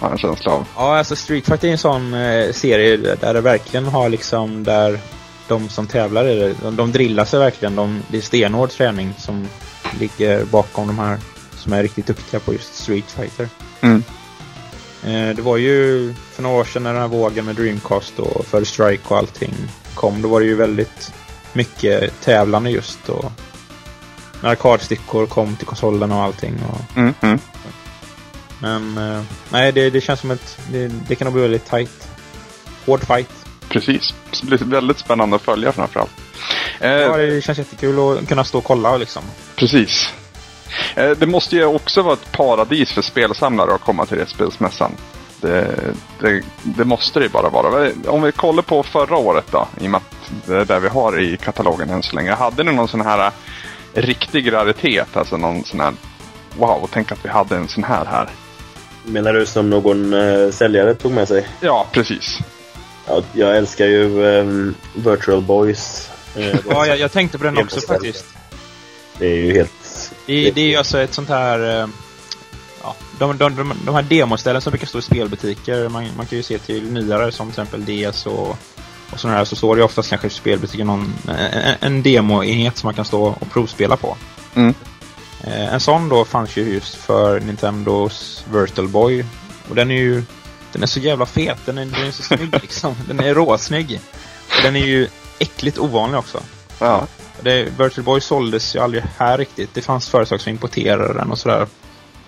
[0.00, 0.66] Har jag en känsla av.
[0.76, 4.98] Ja, alltså Street Fighter är en sån eh, serie där det verkligen har liksom där
[5.48, 7.76] de som tävlar i det, de, de drillar sig verkligen.
[7.76, 9.48] De, det är stenhård träning som
[10.00, 11.18] ligger bakom de här
[11.56, 13.48] som är riktigt duktiga på just Street Fighter.
[13.80, 14.02] Mm.
[15.04, 18.46] Eh, det var ju för några år sedan när den här vågen med Dreamcast och
[18.46, 19.54] First Strike och allting
[19.94, 20.22] kom.
[20.22, 21.12] Då var det ju väldigt
[21.52, 23.32] mycket tävlande just och
[24.42, 26.54] när arkadstickor kom till konsolen och allting.
[26.70, 27.38] Och, Mm, mm.
[28.60, 30.58] Men eh, nej, det, det känns som ett...
[30.72, 32.08] Det, det kan nog bli väldigt tight.
[32.86, 33.30] Hård fight.
[33.68, 34.14] Precis.
[34.42, 36.10] Det blir väldigt spännande att följa framförallt.
[36.80, 39.22] Eh, Ja, det känns jättekul att kunna stå och kolla liksom.
[39.56, 40.12] Precis.
[40.94, 44.92] Eh, Det måste ju också vara ett paradis för spelsamlare att komma till Retspelsmässan.
[45.40, 45.74] Det,
[46.20, 47.90] det, det måste det ju bara vara.
[48.06, 50.88] Om vi kollar på förra året då, i och med att det är där vi
[50.88, 52.34] har i katalogen än så länge.
[52.34, 53.26] Hade ni någon sån här
[53.94, 55.16] eh, riktig raritet?
[55.16, 55.92] Alltså någon sån här
[56.56, 58.28] Wow, tänk att vi hade en sån här här.
[59.04, 61.46] Menar du som någon eh, säljare tog med sig?
[61.60, 62.38] Ja, precis.
[63.06, 66.10] Ja, jag älskar ju ehm, Virtual Boys.
[66.36, 68.24] Eh, Ja, jag, jag tänkte på den också faktiskt.
[69.18, 70.12] Det är ju helt...
[70.26, 71.80] Det, det är ju alltså ett sånt här...
[71.82, 71.88] eh,
[72.82, 75.88] Ja, de, de, de, de här demoställen som brukar stå i spelbutiker.
[75.88, 78.48] Man, man kan ju se till nyare som till exempel DS och,
[79.12, 79.44] och sådana här.
[79.44, 83.22] Så står det oftast kanske i spelbutiken någon, en, en demoenhet som man kan stå
[83.22, 84.16] och provspela på.
[84.54, 84.74] Mm.
[85.44, 89.24] Eh, En sån då fanns ju just för Nintendos Virtual Boy.
[89.68, 90.22] Och den är ju...
[90.72, 91.58] Den är så jävla fet.
[91.66, 92.94] Den är, den är så snygg liksom.
[93.08, 94.00] Den är råsnygg.
[94.48, 96.40] Och den är ju äckligt ovanlig också.
[96.78, 97.06] Ja,
[97.42, 99.74] Det, Virtual Boy såldes ju aldrig här riktigt.
[99.74, 101.66] Det fanns företag som importerade den och sådär.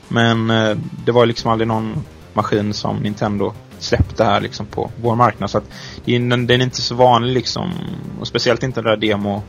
[0.08, 2.04] Men eh, det var liksom aldrig någon
[2.34, 5.50] maskin som Nintendo släppte här liksom på vår marknad.
[5.50, 5.64] Så att
[6.04, 7.72] den, den är inte så vanlig liksom.
[8.20, 9.42] Och speciellt inte det där demo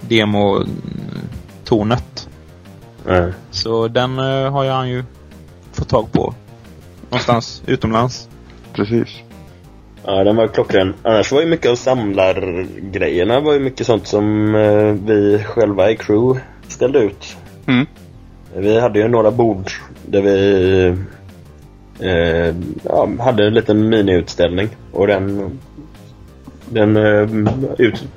[0.00, 2.23] demo-tornet.
[3.06, 3.32] Nej.
[3.50, 5.04] Så den eh, har ju han ju
[5.72, 6.34] fått tag på.
[7.10, 8.28] Någonstans utomlands.
[8.72, 9.08] precis.
[10.06, 10.94] Ja, den var klockren.
[11.02, 15.96] Annars var ju mycket av samlargrejerna var ju mycket sånt som eh, vi själva i
[15.96, 17.36] crew ställde ut.
[17.66, 17.86] Mm.
[18.56, 19.70] Vi hade ju några bord
[20.06, 20.96] där vi
[22.00, 25.58] eh, ja, hade en liten miniutställning och den
[26.70, 27.28] den eh,
[27.78, 28.08] ut,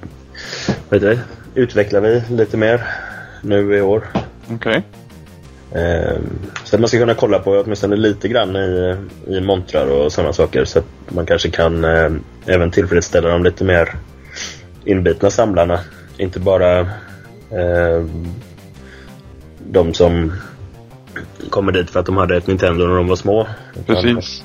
[0.90, 1.20] vad heter det,
[1.62, 2.88] utvecklar vi lite mer
[3.42, 4.08] nu i år.
[4.52, 4.84] Okej.
[5.72, 6.18] Eh,
[6.64, 8.95] så att man ska kunna kolla på åtminstone lite grann i,
[9.28, 12.12] i montrar och sådana saker så att man kanske kan eh,
[12.45, 13.95] även tillfredsställa de lite mer
[14.86, 15.80] inbitna samlarna.
[16.18, 18.06] Inte bara eh,
[19.72, 20.34] de som
[21.50, 23.48] kommer dit för att de hade ett Nintendo när de var små.
[23.86, 24.43] Precis.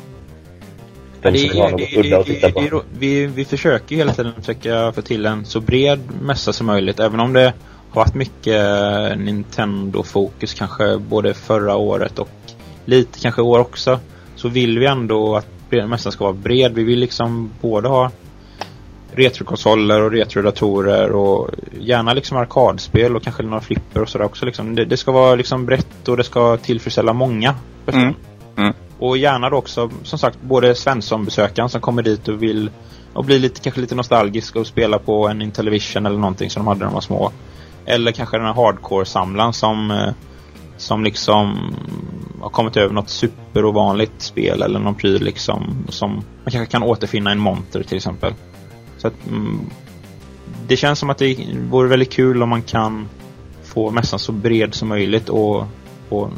[1.23, 2.61] De som vill ha något udda att titta på.
[2.61, 6.53] det är- vi, vi försöker ju hela tiden försöka få till en så bred mässa
[6.53, 7.01] som möjligt.
[7.01, 7.53] Även om det
[7.93, 12.29] har varit mycket Nintendo-fokus kanske både förra året och
[12.85, 14.01] lite kanske i år också.
[14.37, 16.75] Så vill vi ändå att mässan ska vara bred.
[16.75, 18.11] Vi vill liksom både ha
[19.13, 24.75] retrokonsoler och retrodatorer och gärna liksom arkadspel och kanske några flipper och sådär också liksom.
[24.75, 27.55] Det, det ska vara liksom brett och det ska tillfredsställa många.
[27.87, 28.15] Mm.
[28.57, 28.73] Mm.
[28.99, 32.71] Och gärna då också, som sagt, både Svensson-besökaren som kommer dit och vill
[33.13, 36.69] och bli lite, kanske lite nostalgisk och spela på en Intellivision eller någonting som de
[36.69, 37.33] hade när de var små.
[37.87, 40.13] Eller kanske den här hardcore-samlaren som, eh,
[40.77, 41.75] som liksom
[42.41, 47.31] har kommit över något superovanligt spel eller någon pryl liksom som man kanske kan återfinna
[47.31, 48.35] i en monter till exempel.
[48.99, 49.61] Så att mm,
[50.67, 51.37] det känns som att det
[51.71, 53.09] vore väldigt kul om man kan
[53.65, 55.67] få mässan så bred som möjligt och,
[56.09, 56.31] och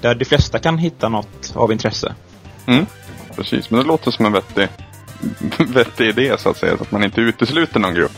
[0.00, 2.14] där de flesta kan hitta något av intresse.
[2.66, 2.86] Mm.
[3.36, 4.68] Precis, men det låter som en vettig,
[5.68, 6.76] vettig idé så att säga.
[6.76, 8.16] Så att man inte utesluter någon grupp.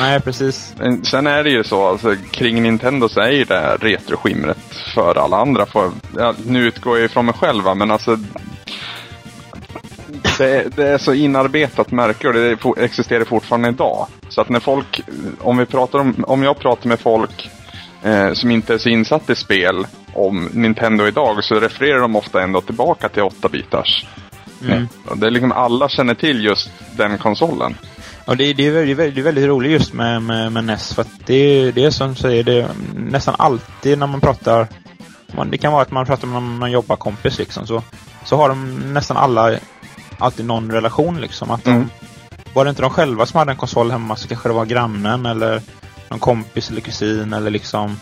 [0.00, 0.74] Nej, precis.
[1.02, 4.58] Sen är det ju så, alltså, kring Nintendo så är ju det här retroskimret
[4.94, 5.66] för alla andra.
[5.66, 8.18] För, ja, nu utgår jag ifrån mig själv, va, men alltså
[10.38, 14.06] det, är- det är så inarbetat märke och det existerar fortfarande idag.
[14.28, 15.00] Så att när folk,
[15.40, 17.50] om vi pratar om, om jag pratar med folk
[18.02, 22.42] eh, som inte är så insatt i spel om Nintendo idag så refererar de ofta
[22.42, 24.06] ändå tillbaka till 8-bitars.
[24.64, 24.88] Mm.
[25.08, 27.76] Och Det är liksom alla känner till just den konsolen.
[28.24, 31.02] Och det, det, är väldigt, det är väldigt roligt just med, med, med NES för
[31.02, 34.66] att det, det är som du säger, det nästan alltid när man pratar
[35.34, 37.82] man, Det kan vara att man pratar med någon jobbarkompis liksom så,
[38.24, 39.58] så har de nästan alla
[40.18, 41.50] alltid någon relation liksom.
[41.50, 41.88] Att de, Mm.
[42.54, 45.26] var det inte de själva som hade en konsol hemma så kanske det var grannen
[45.26, 45.62] eller
[46.08, 47.96] någon kompis eller kusin eller liksom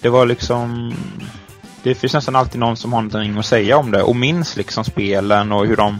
[0.00, 0.94] det var liksom
[1.82, 4.84] det finns nästan alltid någon som har någonting att säga om det och minns liksom
[4.84, 5.98] spelen och hur de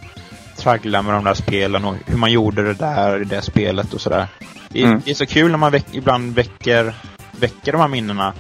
[0.57, 4.01] tragglar med de där spelen och hur man gjorde det där i det spelet och
[4.01, 4.27] sådär.
[4.69, 5.03] Det, Mm.
[5.05, 6.95] det är så kul när man väck, ibland väcker,
[7.41, 8.33] väcker de här minnena.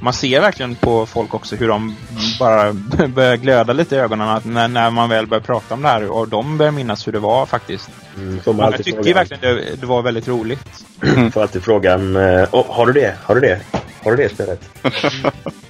[0.00, 1.96] Man ser verkligen på folk också hur de
[2.38, 2.72] bara
[3.08, 6.28] börjar glöda lite i ögonen när, när man väl börjar prata om det här och
[6.28, 7.90] de börjar minnas hur det var faktiskt.
[8.16, 10.84] Mm, alltid tycker frågan, verkligen det, det var väldigt roligt.
[11.32, 12.16] får alltid frågan
[12.50, 13.14] "Åh, Har du det?
[13.24, 13.60] Har du det?
[14.04, 14.68] Har du det spelet?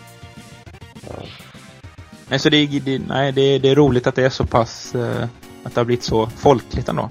[2.28, 4.94] Nej, så det, är- det, nej, det, det är roligt att det är så pass...
[4.94, 5.24] Eh,
[5.64, 7.10] att det har blivit så folkligt ändå.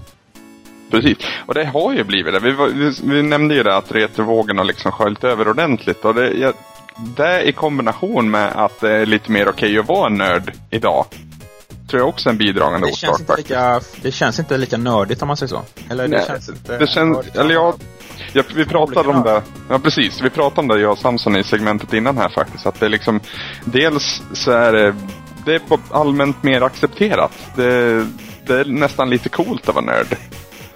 [0.91, 1.17] Precis.
[1.45, 2.39] Och det har ju blivit det.
[2.39, 6.05] Vi, vi, vi nämnde ju det att retrovågen har liksom sköljt över ordentligt.
[6.05, 6.53] Och det, jag,
[7.17, 11.05] det i kombination med att det är lite mer okej att vara nörd idag.
[11.89, 13.37] Tror jag också är en bidragande orsak faktiskt.
[13.37, 15.61] lika, det känns inte lika nördigt om man säger så.
[15.89, 16.77] Eller det Nej, känns inte...
[16.77, 17.73] Det känns, eller jag,
[18.33, 19.41] ja, vi pratade om det.
[19.69, 22.65] Ja precis, vi pratade om det jag och Samson i segmentet innan här faktiskt.
[22.65, 23.19] Att det är liksom,
[23.65, 24.95] dels så är det,
[25.45, 25.61] det är
[25.91, 27.31] allmänt mer accepterat.
[27.55, 28.05] Det,
[28.47, 30.17] det är nästan lite coolt att vara nörd.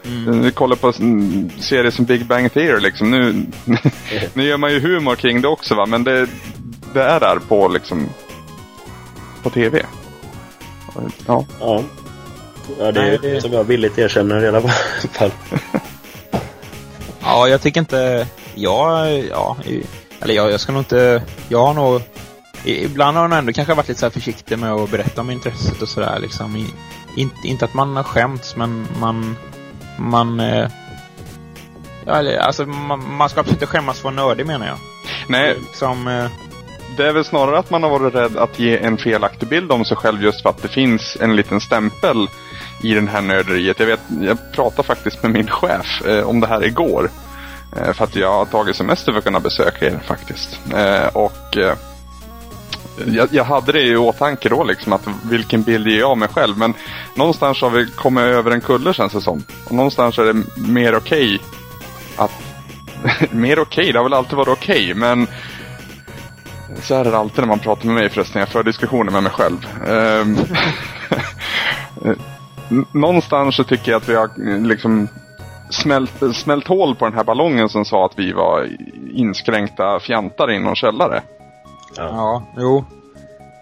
[0.05, 0.41] Mm.
[0.41, 0.93] Vi kollar på
[1.61, 3.11] serier som Big Bang Theory liksom.
[3.11, 3.45] Nu,
[4.33, 6.27] nu gör man ju humor kring det också va, men det,
[6.93, 8.09] det är där på liksom
[9.43, 9.85] på TV.
[11.27, 11.45] Ja.
[11.59, 11.83] Ja.
[12.79, 15.31] Ja, det är Nej, ju det- som jag villigt erkänner i alla fall.
[17.21, 18.27] Ja, jag tycker inte...
[18.55, 19.57] Ja, ja.
[20.21, 21.23] Eller jag, jag ska nog inte...
[21.49, 22.01] Jag har nog...
[22.65, 25.81] Ibland har jag ändå kanske varit lite så här försiktig med att berätta om intresset
[25.81, 26.55] och sådär liksom.
[26.55, 26.65] I,
[27.15, 29.35] inte, inte att man har skämts, men man...
[29.97, 30.39] Man...
[30.39, 30.69] Eh,
[32.05, 34.77] ja, alltså, man, man ska absolut inte skämmas för att vara nördig menar jag.
[35.27, 36.25] Nej, Liksom, eh,
[36.97, 39.85] det är väl snarare att man har varit rädd att ge en felaktig bild om
[39.85, 42.27] sig själv just för att det finns en liten stämpel
[42.83, 43.79] i den här nörderiet.
[43.79, 47.09] Jag, vet, jag pratade faktiskt med min chef eh, om det här igår.
[47.77, 50.59] Eh, för att jag har tagit semester för att kunna besöka er faktiskt.
[50.73, 51.75] Eh, och eh,
[53.05, 56.29] jag, jag hade det i åtanke då liksom att vilken bild ger jag av mig
[56.29, 56.57] själv.
[56.57, 56.73] Men
[57.15, 59.43] någonstans har vi kommit över en kulle känns det som.
[59.65, 61.41] Och någonstans är det mer okej
[62.15, 62.31] att...
[63.31, 65.27] mer okej, det har väl alltid varit okej men
[66.81, 68.39] så är det alltid när man pratar med mig förresten.
[68.39, 69.67] Jag för diskussioner med mig själv.
[69.87, 70.37] Ehm,
[72.91, 75.07] Någonstans så tycker jag att vi har eh, liksom
[75.69, 78.69] smält, smält hål på den här ballongen som sa att vi var
[79.13, 81.21] inskränkta fjantar i någon källare.
[81.95, 82.85] Ja, jo.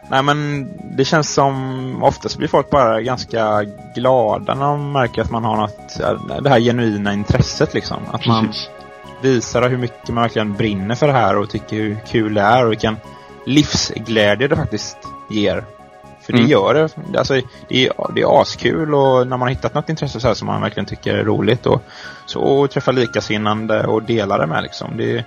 [0.10, 3.64] Nej men det känns som oftast blir folk bara ganska
[3.96, 7.98] glada när de märker att man har något, ja, det här genuina intresset liksom.
[8.12, 8.70] Att man Precis.
[9.22, 12.66] visar hur mycket man verkligen brinner för det här och tycker hur kul det är
[12.66, 12.98] och vilken
[13.46, 14.98] livsglädje det faktiskt
[15.30, 15.64] ger.
[16.28, 16.52] För det Mm.
[16.52, 17.18] gör det.
[17.18, 20.34] Alltså, det, är, det är askul och när man har hittat något intresse så här
[20.36, 21.82] som man verkligen tycker är roligt och
[22.26, 24.98] så och träffa likasinnande och dela det med liksom.
[24.98, 25.26] Det,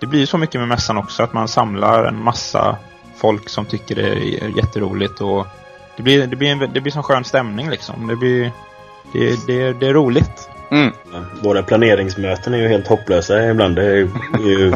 [0.00, 2.76] det blir så mycket med mässan också att man samlar en massa
[3.16, 5.46] folk som tycker det är jätteroligt och
[5.96, 8.06] det blir, det blir, en, det blir som skön stämning liksom.
[8.06, 8.52] Det blir,
[9.12, 10.48] det, det, det är roligt.
[10.70, 10.92] Mm.
[11.42, 13.76] Våra planeringsmöten är ju helt hopplösa ibland.
[13.76, 14.72] Det är ju, det är ju,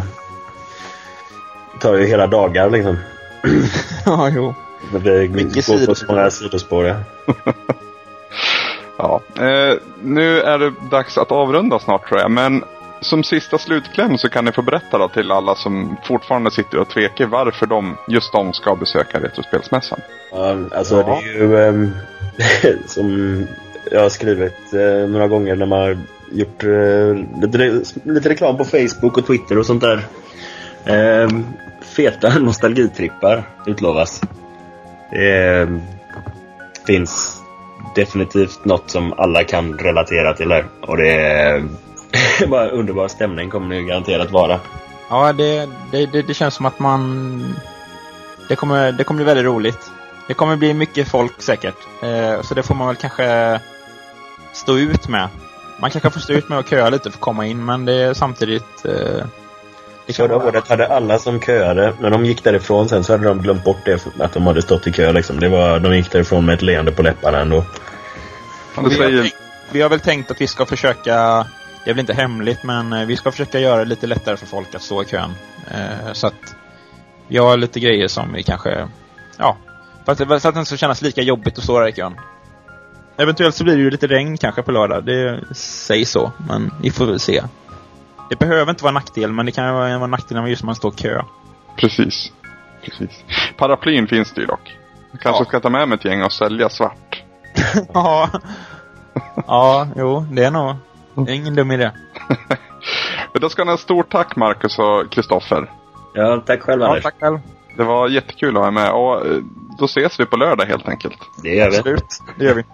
[1.80, 2.96] tar ju hela dagar liksom.
[4.07, 4.55] ja, jo.
[4.92, 5.94] Det Mycket går på
[6.30, 6.86] sidospår.
[6.86, 6.96] Ja.
[8.98, 9.20] Ja.
[9.36, 12.30] Eh, nu är det dags att avrunda snart tror jag.
[12.30, 12.64] Men
[13.00, 16.88] som sista slutkläm så kan ni få berätta då till alla som fortfarande sitter och
[16.88, 20.00] tvekar varför de, just de ska besöka Retrospelsmässan.
[20.32, 21.02] Ja, alltså Ja.
[21.22, 21.90] det är ju ehm,
[22.86, 23.46] som
[23.90, 25.98] jag har skrivit eh, några gånger när man har
[26.32, 30.06] gjort eh, lite, lite reklam på Facebook och Twitter och sånt där.
[30.84, 31.46] Ehm,
[31.82, 34.20] feta nostalgitrippar utlovas.
[35.11, 35.82] Det mm,
[36.86, 37.42] finns
[37.94, 40.66] definitivt något som alla kan relatera till här.
[40.80, 41.62] Och det är
[42.48, 44.61] bara underbar stämning kommer det ju garanterat vara.
[45.11, 47.54] Ja, det, det, det, det känns som att man...
[48.48, 49.92] Det kommer, det kommer bli väldigt roligt.
[50.28, 51.76] Det kommer bli mycket folk säkert.
[52.02, 53.61] Eh, så det får man väl kanske
[54.52, 55.28] stå ut med.
[55.80, 57.92] Man kanske får stå ut med att köa lite för att komma in, men det
[57.92, 58.84] är samtidigt...
[58.84, 59.26] Eh,
[60.16, 63.64] Förra året hade alla som köade, när de gick därifrån sen så hade de glömt
[63.64, 65.40] bort det, att de hade stått i kö liksom.
[65.40, 67.64] Det var, de gick därifrån med ett leende på läpparna ändå.
[68.76, 69.36] Vi, har tänkt,
[69.70, 71.46] vi har väl tänkt att vi ska försöka,
[71.84, 74.46] det är väl inte hemligt, men eh, vi ska försöka göra det lite lättare för
[74.46, 75.30] folk att stå i kön.
[75.70, 76.54] Eh, så att
[77.28, 78.88] vi har lite grejer som vi kanske,
[79.38, 79.56] ja,
[80.04, 82.16] för att, för att det inte ska kännas lika jobbigt att stå där i kön.
[83.16, 86.90] Eventuellt så blir det ju lite regn kanske på lördag, det sägs så, men vi
[86.90, 87.42] får väl se.
[88.28, 90.62] Det behöver inte vara en nackdel, men det kan vara en nackdel när man just
[90.62, 91.22] man står kö.
[91.76, 92.32] precis.
[92.84, 93.24] precis.
[93.56, 94.76] Paraplyn finns det ju dock.
[95.12, 95.48] Jag kanske Ja.
[95.48, 97.22] ska ta med mig ett gäng och sälja svart.
[97.94, 98.30] Ja.
[99.46, 100.74] ja, jo, det är nog,
[101.14, 101.90] Det är ingen dum idé.
[103.32, 105.70] Men då ska ni ha stort tack Marcus och Kristoffer.
[106.14, 107.02] Ja, tack själv Ja, Anders.
[107.02, 107.38] tack själv.
[107.76, 109.36] Det var jättekul att ha er med och eh,
[109.78, 111.18] då ses vi på lördag helt enkelt.
[111.42, 111.76] Det gör vi.
[111.78, 112.04] Absolut.
[112.38, 112.64] Det gör vi.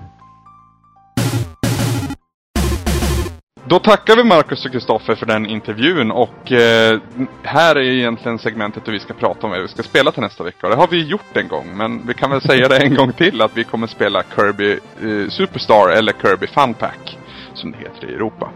[3.67, 7.01] Då tackar vi Marcus och Kristoffer för den intervjun och eh,
[7.43, 10.45] här är egentligen segmentet där vi ska prata om vad vi ska spela till nästa
[10.45, 10.67] vecka.
[10.67, 13.13] Och det har vi gjort en gång, men vi kan väl säga det en gång
[13.13, 17.19] till att vi kommer spela Kirby eh, Superstar eller Kirby Fun Pack
[17.55, 18.51] som det heter i Europa.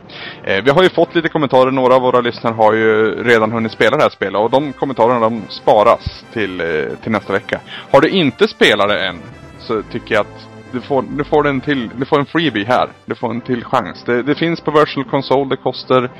[0.45, 3.73] Eh, vi har ju fått lite kommentarer, några av våra lyssnare har ju redan hunnit
[3.73, 6.67] spela det här spelet och de kommentarerna de sparas till, eh,
[7.03, 7.61] till nästa vecka.
[7.91, 9.19] Har du inte spelat det än
[9.59, 12.89] så tycker jag att du får, du får en till, du får en freebie här.
[13.07, 14.03] Du får en till chans.
[14.07, 16.11] Det, det finns på Virtual Console, det kostar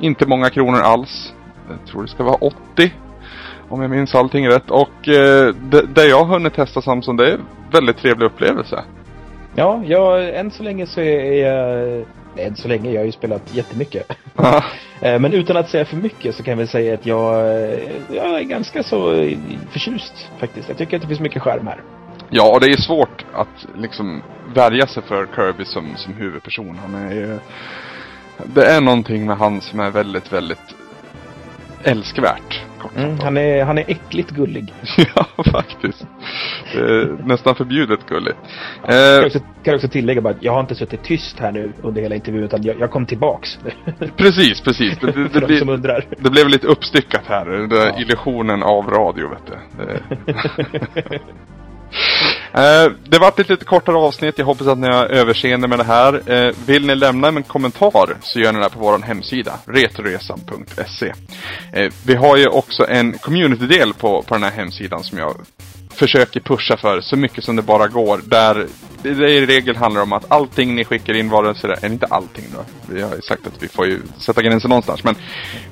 [0.00, 1.32] inte många kronor alls.
[1.68, 2.92] Jag tror det ska vara 80.
[3.68, 4.70] Om jag minns allting rätt.
[4.70, 8.84] Och eh, det, det jag har hunnit testa Samson, det är en väldigt trevlig upplevelse.
[9.54, 12.04] Ja, jag, än så länge så är jag...
[12.36, 14.12] nej, Än så länge, jag har ju spelat jättemycket.
[14.36, 14.64] Ja.
[15.00, 17.78] Eh, Men utan att säga för mycket så kan väl säga att jag, eh,
[18.10, 19.38] jag är ganska så eh,
[19.70, 20.68] förtjust faktiskt.
[20.68, 21.80] Jag tycker att det finns mycket skärm här.
[22.30, 24.22] Ja, och det är svårt att liksom
[24.54, 26.78] värja sig för Kirby som, som huvudperson.
[26.82, 27.38] Han är ju...
[28.54, 30.74] Det är någonting med han som är väldigt, väldigt
[31.82, 32.60] älskvärt.
[32.96, 34.72] Mm, han, är, han är äckligt gullig.
[35.14, 36.06] ja, faktiskt.
[37.24, 38.36] Nästan förbjudet gulligt.
[38.86, 41.52] Jag kan Eh, också, kan också tillägga bara att jag har inte suttit tyst här
[41.52, 43.58] nu under hela intervjun utan jag, jag kom tillbaks.
[44.16, 44.98] precis, precis.
[44.98, 46.04] Det, det, det, de som undrar.
[46.18, 47.44] det blev lite uppstyckat här.
[47.46, 47.98] Den där Ja.
[47.98, 49.58] illusionen av radio, vet du.
[52.52, 52.84] Det...
[52.84, 54.38] Eh, det var ett lite kortare avsnitt.
[54.38, 56.32] Jag hoppas att ni har överseende med det här.
[56.32, 61.12] Eh, vill ni lämna en kommentar så gör ni det på vår hemsida, retroresan.se.
[61.72, 65.36] Eh, vi har ju också en community-del på, på den här hemsidan som jag
[65.96, 68.20] försöker pusha för så mycket som det bara går.
[68.24, 68.66] Där
[69.02, 72.06] det i regel handlar om att allting ni skickar in, vare sig det, eller inte
[72.06, 72.64] allting då.
[72.94, 75.04] Vi har ju sagt att vi får ju sätta gränsen någonstans.
[75.04, 75.14] Men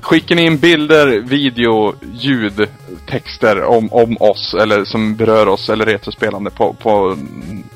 [0.00, 2.68] skickar ni in bilder, video, ljud,
[3.06, 7.18] texter om, om oss eller som berör oss eller retrospelande på, på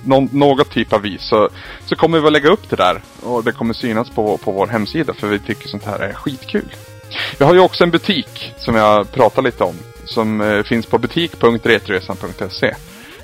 [0.05, 1.49] någon, något typ av vis så,
[1.87, 3.01] så kommer vi att lägga upp det där.
[3.23, 6.75] Och det kommer synas på, på vår hemsida för vi tycker sånt här är skitkul.
[7.39, 9.75] Vi har ju också en butik som jag pratar lite om.
[10.09, 12.75] Som eh, finns på butik.retresan.se.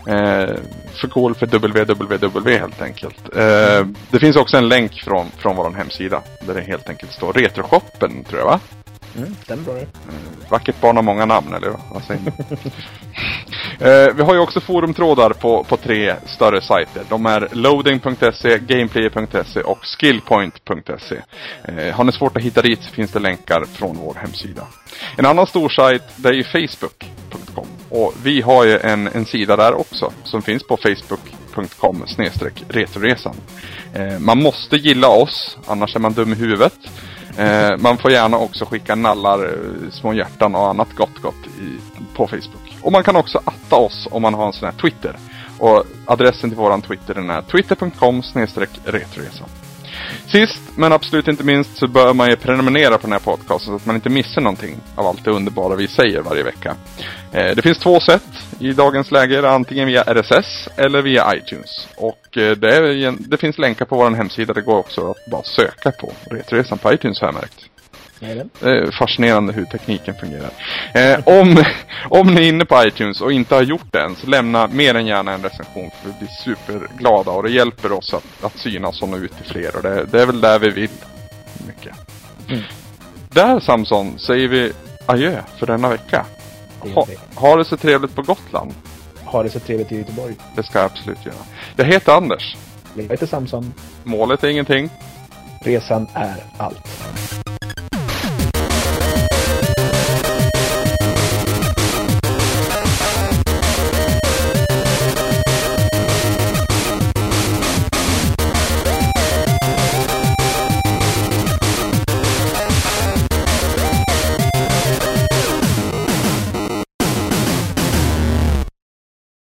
[0.06, 0.54] Eh,
[1.00, 3.36] förkol för www helt enkelt.
[3.36, 6.22] Eh, det finns också en länk från, från vår hemsida.
[6.46, 8.60] Där det helt enkelt står Retroshoppen tror jag va?
[9.16, 9.86] Mm, stämmer bra det.
[10.48, 12.30] Vackert barn har många namn, eller vad säger ni?
[13.80, 17.02] eh, vi har ju också forumtrådar på, på tre större sajter.
[17.08, 21.16] De är loading.se, gameplayer.se och skillpoint.se.
[21.64, 24.66] Eh, har ni svårt att hitta dit så finns det länkar från vår hemsida.
[25.16, 27.66] En annan stor sajt, det är ju facebook.com.
[27.88, 33.36] Och vi har ju en, en sida där också, som finns på facebook.com snedstreck retroresan.
[33.94, 36.78] Eh, man måste gilla oss, annars är man dum i huvudet.
[37.38, 41.78] Eh, man får gärna också skicka nallar, eh, små hjärtan och annat gott gott i,
[42.16, 42.63] på Facebook.
[42.84, 45.16] Och man kan också atta oss om man har en sån här Twitter.
[45.58, 48.22] Och adressen till våran Twitter den är twitter.com
[48.84, 49.48] retroresan.
[50.26, 53.76] Sist men absolut inte minst så bör man ju prenumerera på den här podcasten så
[53.76, 56.76] att man inte missar någonting av allt det underbara vi säger varje vecka.
[57.32, 58.28] Eh, det finns två sätt
[58.58, 61.88] i dagens läge, antingen via RSS eller via iTunes.
[61.96, 65.42] Och eh, det, är, det finns länkar på vår hemsida, det går också att bara
[65.42, 67.73] söka på Retroresan på iTunes har jag märkt.
[68.20, 70.50] Det är fascinerande hur tekniken fungerar.
[70.94, 71.64] Eh, om,
[72.08, 74.94] om ni är inne på iTunes och inte har gjort det än, så lämna mer
[74.94, 75.90] än gärna en recension.
[75.90, 79.52] För vi blir superglada och det hjälper oss att, att synas och nå ut till
[79.52, 79.76] fler.
[79.76, 80.90] Och det, det är väl där vi vill.
[81.66, 81.96] Mycket.
[82.48, 82.62] Mm.
[83.30, 84.72] Där Samson säger vi
[85.06, 86.26] adjö för denna vecka.
[86.94, 88.74] Ha, ha det så trevligt på Gotland.
[89.24, 90.34] Ha det så trevligt i Göteborg.
[90.56, 91.36] Det ska jag absolut göra.
[91.76, 92.56] Jag heter Anders.
[92.94, 93.72] Jag heter Samson.
[94.04, 94.90] Målet är ingenting.
[95.60, 97.43] Resan är allt.